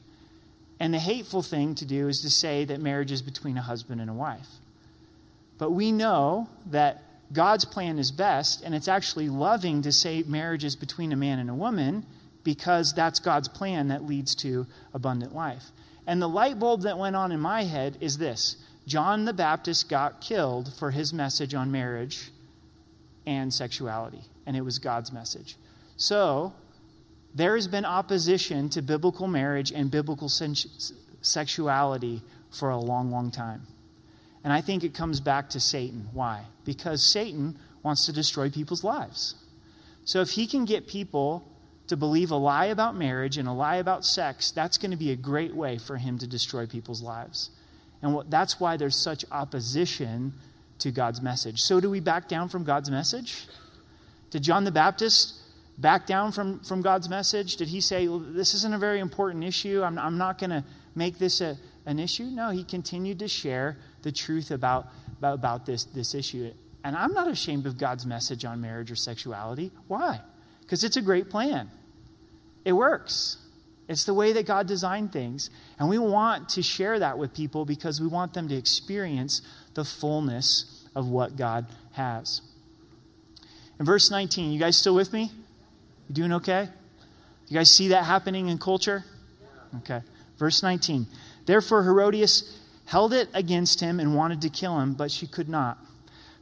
[0.80, 4.00] and the hateful thing to do is to say that marriage is between a husband
[4.00, 4.48] and a wife.
[5.58, 7.02] But we know that
[7.32, 11.38] God's plan is best, and it's actually loving to say marriage is between a man
[11.38, 12.04] and a woman
[12.42, 15.64] because that's God's plan that leads to abundant life.
[16.06, 18.56] And the light bulb that went on in my head is this
[18.86, 22.30] John the Baptist got killed for his message on marriage
[23.26, 25.56] and sexuality, and it was God's message.
[25.96, 26.52] So,
[27.35, 30.30] there has been opposition to biblical marriage and biblical
[31.20, 33.66] sexuality for a long, long time.
[34.45, 36.09] And I think it comes back to Satan.
[36.12, 36.45] Why?
[36.64, 39.35] Because Satan wants to destroy people's lives.
[40.05, 41.51] So if he can get people
[41.89, 45.11] to believe a lie about marriage and a lie about sex, that's going to be
[45.11, 47.51] a great way for him to destroy people's lives.
[48.01, 50.35] And that's why there's such opposition
[50.78, 51.62] to God's message.
[51.62, 53.47] So, do we back down from God's message?
[54.30, 55.35] Did John the Baptist
[55.78, 57.56] back down from, from God's message?
[57.56, 59.82] Did he say, well, This isn't a very important issue?
[59.82, 60.64] I'm, I'm not going to
[60.94, 61.56] make this a,
[61.86, 62.24] an issue?
[62.24, 66.50] No, he continued to share the truth about, about, about this, this issue.
[66.84, 69.72] And I'm not ashamed of God's message on marriage or sexuality.
[69.88, 70.20] Why?
[70.60, 71.70] Because it's a great plan,
[72.64, 73.38] it works.
[73.86, 75.50] It's the way that God designed things.
[75.78, 79.42] And we want to share that with people because we want them to experience
[79.74, 82.40] the fullness of what God has.
[83.78, 85.32] In verse 19, you guys still with me?
[86.14, 86.68] Doing okay?
[87.48, 89.04] You guys see that happening in culture?
[89.78, 90.00] Okay.
[90.38, 91.06] Verse 19.
[91.44, 95.78] Therefore, Herodias held it against him and wanted to kill him, but she could not.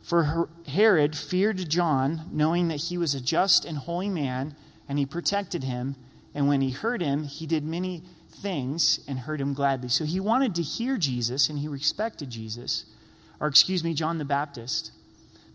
[0.02, 4.54] For Herod feared John, knowing that he was a just and holy man,
[4.88, 5.96] and he protected him.
[6.34, 9.88] And when he heard him, he did many things and heard him gladly.
[9.88, 12.84] So he wanted to hear Jesus, and he respected Jesus,
[13.40, 14.92] or excuse me, John the Baptist,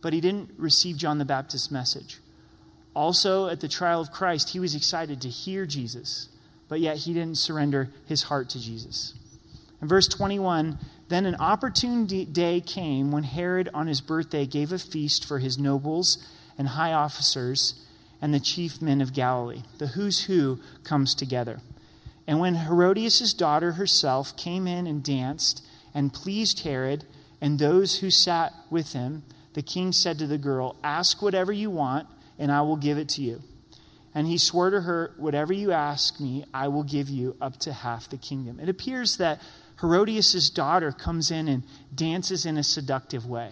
[0.02, 2.20] but he didn't receive John the Baptist's message.
[2.98, 6.30] Also, at the trial of Christ, he was excited to hear Jesus,
[6.68, 9.14] but yet he didn't surrender his heart to Jesus.
[9.80, 14.80] In verse 21, then an opportune day came when Herod, on his birthday, gave a
[14.80, 16.18] feast for his nobles
[16.58, 17.86] and high officers
[18.20, 19.62] and the chief men of Galilee.
[19.78, 21.60] The who's who comes together.
[22.26, 27.06] And when Herodias' daughter herself came in and danced and pleased Herod
[27.40, 29.22] and those who sat with him,
[29.54, 32.08] the king said to the girl, Ask whatever you want,
[32.40, 33.42] and I will give it to you.
[34.14, 37.74] And he swore to her, Whatever you ask me, I will give you up to
[37.74, 38.60] half the kingdom.
[38.60, 39.42] It appears that
[39.82, 41.64] Herodias' daughter comes in and
[41.94, 43.52] dances in a seductive way.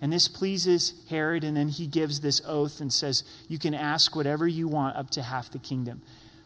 [0.00, 4.14] And this pleases Herod, and then he gives this oath and says, You can ask
[4.14, 6.02] whatever you want up to half the kingdom.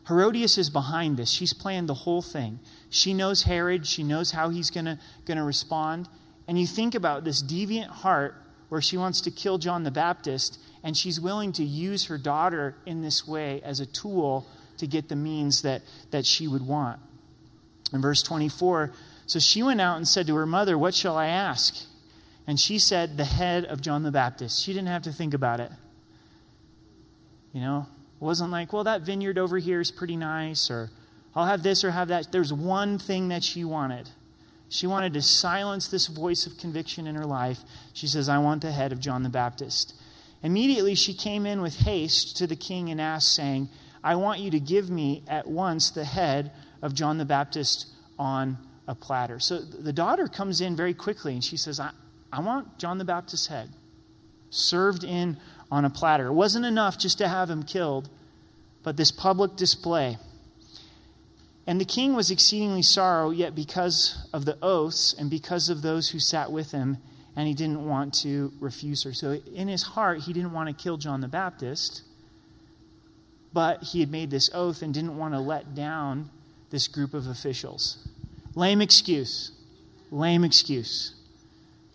[0.08, 1.30] Herodias is behind this.
[1.30, 2.60] She's planned the whole thing.
[2.88, 6.08] She knows Herod, she knows how he's going to respond.
[6.46, 8.34] And you think about this deviant heart
[8.70, 12.76] where she wants to kill John the Baptist, and she's willing to use her daughter
[12.86, 14.46] in this way as a tool
[14.78, 17.00] to get the means that, that she would want.
[17.92, 18.92] In verse 24,
[19.26, 21.84] so she went out and said to her mother, What shall I ask?
[22.46, 24.62] And she said, The head of John the Baptist.
[24.62, 25.70] She didn't have to think about it.
[27.52, 27.86] You know,
[28.20, 30.90] it wasn't like, Well, that vineyard over here is pretty nice, or
[31.34, 32.32] I'll have this or have that.
[32.32, 34.08] There's one thing that she wanted.
[34.70, 37.60] She wanted to silence this voice of conviction in her life.
[37.92, 39.94] She says, I want the head of John the Baptist.
[40.42, 43.68] Immediately she came in with haste to the king and asked, saying,
[44.02, 47.86] I want you to give me at once the head of John the Baptist
[48.18, 49.40] on a platter.
[49.40, 51.90] So the daughter comes in very quickly and she says, I,
[52.32, 53.70] I want John the Baptist's head
[54.50, 55.36] served in
[55.70, 56.28] on a platter.
[56.28, 58.08] It wasn't enough just to have him killed,
[58.82, 60.16] but this public display.
[61.66, 66.10] And the king was exceedingly sorrow, yet because of the oaths and because of those
[66.10, 66.96] who sat with him,
[67.38, 69.12] and he didn't want to refuse her.
[69.14, 72.02] So in his heart, he didn't want to kill John the Baptist,
[73.52, 76.30] but he had made this oath and didn't want to let down
[76.70, 78.08] this group of officials.
[78.56, 79.52] Lame excuse.
[80.10, 81.14] Lame excuse.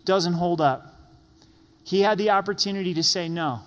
[0.05, 0.97] Doesn't hold up.
[1.83, 3.63] He had the opportunity to say, No,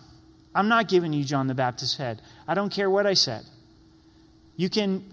[0.55, 2.22] I'm not giving you John the Baptist's head.
[2.49, 3.45] I don't care what I said.
[4.57, 5.05] You can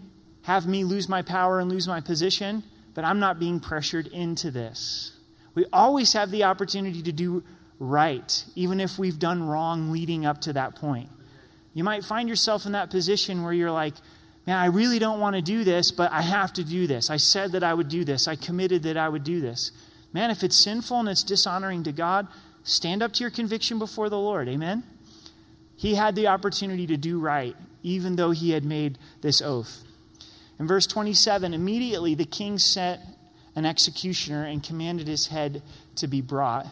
[0.44, 4.50] have me lose my power and lose my position, but I'm not being pressured into
[4.50, 5.14] this.
[5.56, 7.44] We always have the opportunity to do
[7.80, 11.10] right, even if we've done wrong leading up to that point.
[11.74, 13.94] You might find yourself in that position where you're like,
[14.46, 17.10] man, I really don't want to do this, but I have to do this.
[17.10, 18.28] I said that I would do this.
[18.28, 19.72] I committed that I would do this.
[20.12, 22.28] Man, if it's sinful and it's dishonoring to God,
[22.64, 24.48] stand up to your conviction before the Lord.
[24.48, 24.84] Amen?
[25.76, 29.84] He had the opportunity to do right, even though he had made this oath.
[30.60, 33.02] In verse 27, immediately the king sent
[33.56, 35.62] an executioner and commanded his head
[35.96, 36.68] to be brought.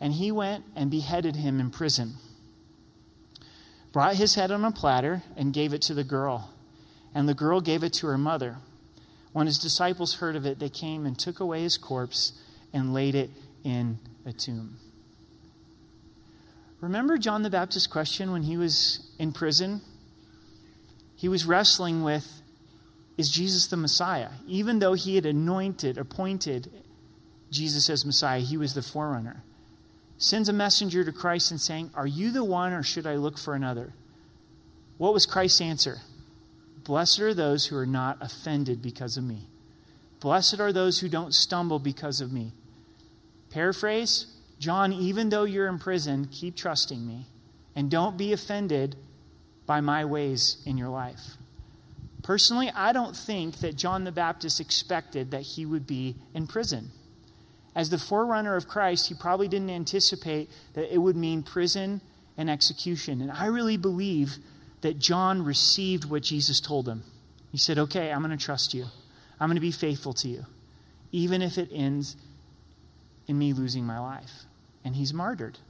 [0.00, 2.14] And he went and beheaded him in prison.
[3.92, 6.52] Brought his head on a platter and gave it to the girl.
[7.14, 8.58] And the girl gave it to her mother.
[9.32, 12.32] When his disciples heard of it, they came and took away his corpse
[12.72, 13.30] and laid it
[13.64, 14.76] in a tomb.
[16.80, 19.80] Remember John the Baptist's question when he was in prison?
[21.16, 22.42] He was wrestling with
[23.16, 24.30] is Jesus the Messiah?
[24.46, 26.70] Even though he had anointed, appointed
[27.50, 29.42] Jesus as Messiah, he was the forerunner.
[30.18, 33.38] Sends a messenger to Christ and saying, Are you the one or should I look
[33.38, 33.92] for another?
[34.98, 35.98] What was Christ's answer?
[36.84, 39.48] Blessed are those who are not offended because of me.
[40.20, 42.52] Blessed are those who don't stumble because of me.
[43.50, 44.26] Paraphrase
[44.58, 47.26] John, even though you're in prison, keep trusting me
[47.74, 48.96] and don't be offended
[49.66, 51.36] by my ways in your life.
[52.26, 56.90] Personally, I don't think that John the Baptist expected that he would be in prison.
[57.72, 62.00] As the forerunner of Christ, he probably didn't anticipate that it would mean prison
[62.36, 63.20] and execution.
[63.20, 64.38] And I really believe
[64.80, 67.04] that John received what Jesus told him.
[67.52, 68.86] He said, Okay, I'm going to trust you.
[69.38, 70.46] I'm going to be faithful to you,
[71.12, 72.16] even if it ends
[73.28, 74.46] in me losing my life.
[74.84, 75.60] And he's martyred.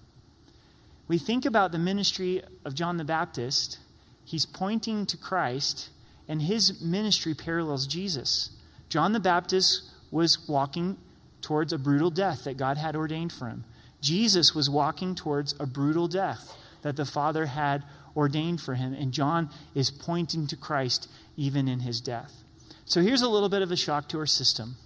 [1.06, 3.78] We think about the ministry of John the Baptist,
[4.24, 5.90] he's pointing to Christ
[6.28, 8.50] and his ministry parallels Jesus.
[8.88, 10.96] John the Baptist was walking
[11.42, 13.64] towards a brutal death that God had ordained for him.
[14.00, 16.52] Jesus was walking towards a brutal death
[16.82, 17.82] that the Father had
[18.16, 18.94] ordained for him.
[18.94, 22.42] And John is pointing to Christ even in his death.
[22.84, 24.76] So here's a little bit of a shock to our system.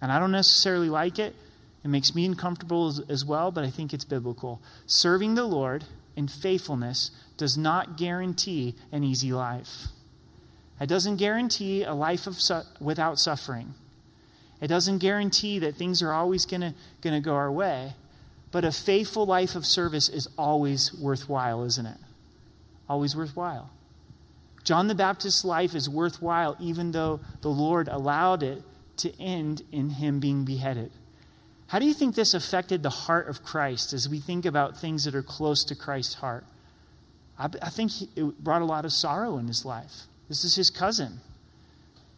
[0.00, 1.36] And I don't necessarily like it.
[1.84, 4.60] It makes me uncomfortable as, as well, but I think it's biblical.
[4.86, 5.84] Serving the Lord
[6.16, 9.88] in faithfulness does not guarantee an easy life.
[10.82, 13.74] It doesn't guarantee a life of su- without suffering.
[14.60, 17.92] It doesn't guarantee that things are always going to go our way.
[18.50, 21.98] But a faithful life of service is always worthwhile, isn't it?
[22.88, 23.70] Always worthwhile.
[24.64, 28.62] John the Baptist's life is worthwhile even though the Lord allowed it
[28.98, 30.90] to end in him being beheaded.
[31.68, 35.04] How do you think this affected the heart of Christ as we think about things
[35.04, 36.44] that are close to Christ's heart?
[37.38, 40.06] I, I think he, it brought a lot of sorrow in his life.
[40.32, 41.20] This is his cousin.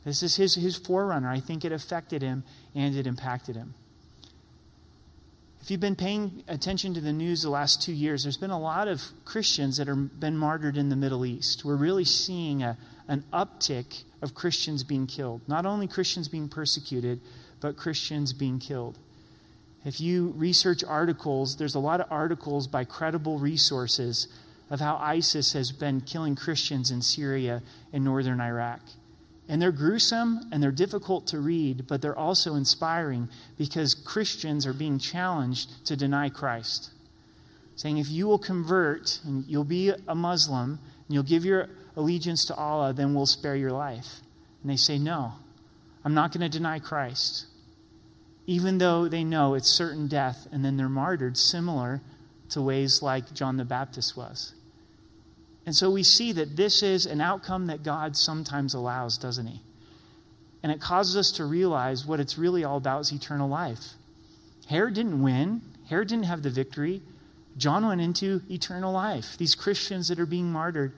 [0.04, 1.28] This is his, his forerunner.
[1.28, 3.74] I think it affected him and it impacted him.
[5.60, 8.60] If you've been paying attention to the news the last two years, there's been a
[8.60, 11.64] lot of Christians that have been martyred in the Middle East.
[11.64, 15.40] We're really seeing a, an uptick of Christians being killed.
[15.48, 17.20] Not only Christians being persecuted,
[17.58, 18.96] but Christians being killed.
[19.84, 24.28] If you research articles, there's a lot of articles by credible resources
[24.75, 27.62] of how ISIS has been killing Christians in Syria
[27.93, 28.81] and northern Iraq.
[29.49, 34.72] And they're gruesome and they're difficult to read, but they're also inspiring because Christians are
[34.72, 36.91] being challenged to deny Christ.
[37.77, 42.45] Saying, if you will convert and you'll be a Muslim and you'll give your allegiance
[42.47, 44.22] to Allah, then we'll spare your life.
[44.61, 45.35] And they say, no,
[46.05, 47.47] I'm not going to deny Christ.
[48.49, 52.01] Even though they know it's certain death, and then they're martyred, similar
[52.51, 54.53] to ways like John the Baptist was.
[55.66, 59.60] And so we see that this is an outcome that God sometimes allows, doesn't He?
[60.62, 63.94] And it causes us to realize what it's really all about is eternal life.
[64.68, 67.02] Herod didn't win, Herod didn't have the victory.
[67.56, 69.36] John went into eternal life.
[69.38, 70.92] These Christians that are being martyred,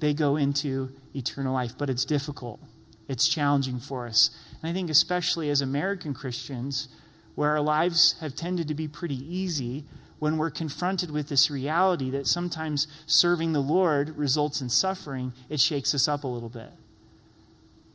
[0.00, 2.60] they go into eternal life, but it's difficult.
[3.08, 4.30] It's challenging for us.
[4.60, 6.88] And I think, especially as American Christians,
[7.34, 9.84] where our lives have tended to be pretty easy,
[10.22, 15.58] when we're confronted with this reality that sometimes serving the Lord results in suffering, it
[15.58, 16.70] shakes us up a little bit.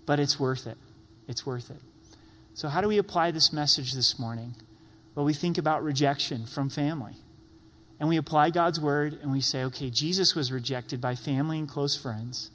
[0.05, 0.75] But it's worth it.
[1.29, 1.79] It's worth it.
[2.53, 4.55] So, how do we apply this message this morning?
[5.15, 7.13] Well, we think about rejection from family.
[7.97, 11.69] And we apply God's word and we say, okay, Jesus was rejected by family and
[11.69, 12.51] close friends.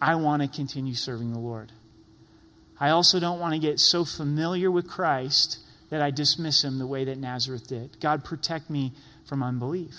[0.00, 1.72] I want to continue serving the Lord.
[2.80, 5.58] I also don't want to get so familiar with Christ
[5.90, 7.98] that I dismiss him the way that Nazareth did.
[8.00, 8.92] God, protect me
[9.24, 9.94] from unbelief.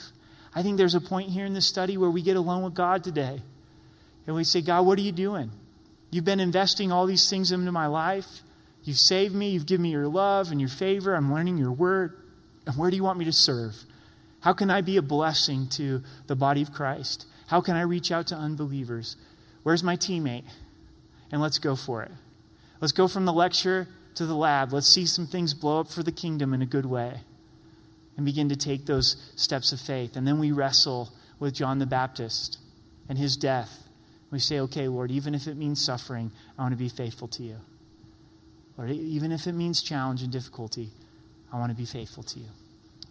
[0.53, 3.03] I think there's a point here in this study where we get alone with God
[3.03, 3.41] today.
[4.27, 5.51] And we say, God, what are you doing?
[6.11, 8.41] You've been investing all these things into my life.
[8.83, 9.49] You've saved me.
[9.49, 11.15] You've given me your love and your favor.
[11.15, 12.15] I'm learning your word.
[12.65, 13.75] And where do you want me to serve?
[14.41, 17.25] How can I be a blessing to the body of Christ?
[17.47, 19.15] How can I reach out to unbelievers?
[19.63, 20.45] Where's my teammate?
[21.31, 22.11] And let's go for it.
[22.79, 23.87] Let's go from the lecture
[24.19, 24.73] to the lab.
[24.73, 27.21] Let's see some things blow up for the kingdom in a good way
[28.17, 30.17] and begin to take those steps of faith.
[30.17, 32.57] And then we wrestle with John the Baptist
[33.07, 33.87] and his death.
[34.29, 37.43] We say, okay, Lord, even if it means suffering, I want to be faithful to
[37.43, 37.55] you.
[38.77, 40.89] Lord, even if it means challenge and difficulty,
[41.53, 42.47] I want to be faithful to you.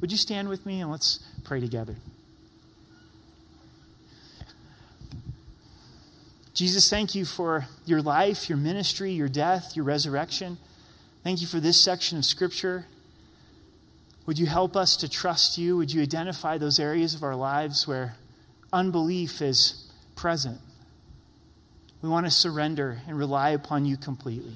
[0.03, 1.97] Would you stand with me and let's pray together?
[6.53, 10.59] Jesus, thank you for your life, your ministry, your death, your resurrection.
[11.29, 12.87] Thank you for this section of Scripture.
[14.25, 15.77] Would you help us to trust you?
[15.77, 18.17] Would you identify those areas of our lives where
[18.73, 20.59] unbelief is present?
[22.01, 24.55] We want to surrender and rely upon you completely.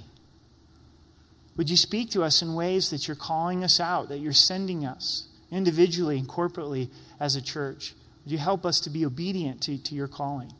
[1.59, 4.87] Would you speak to us in ways that you're calling us out, that you're sending
[4.87, 6.89] us individually and corporately
[7.21, 7.93] as a church?
[8.25, 10.55] Would you help us to be obedient to, to your calling?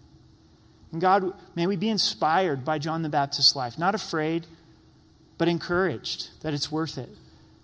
[0.93, 4.47] And God, may we be inspired by John the Baptist's life, not afraid,
[5.39, 7.09] but encouraged that it's worth it,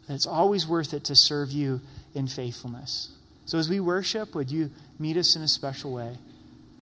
[0.07, 1.81] that it's always worth it to serve you
[2.15, 3.11] in faithfulness.
[3.47, 6.19] So as we worship, would you meet us in a special way?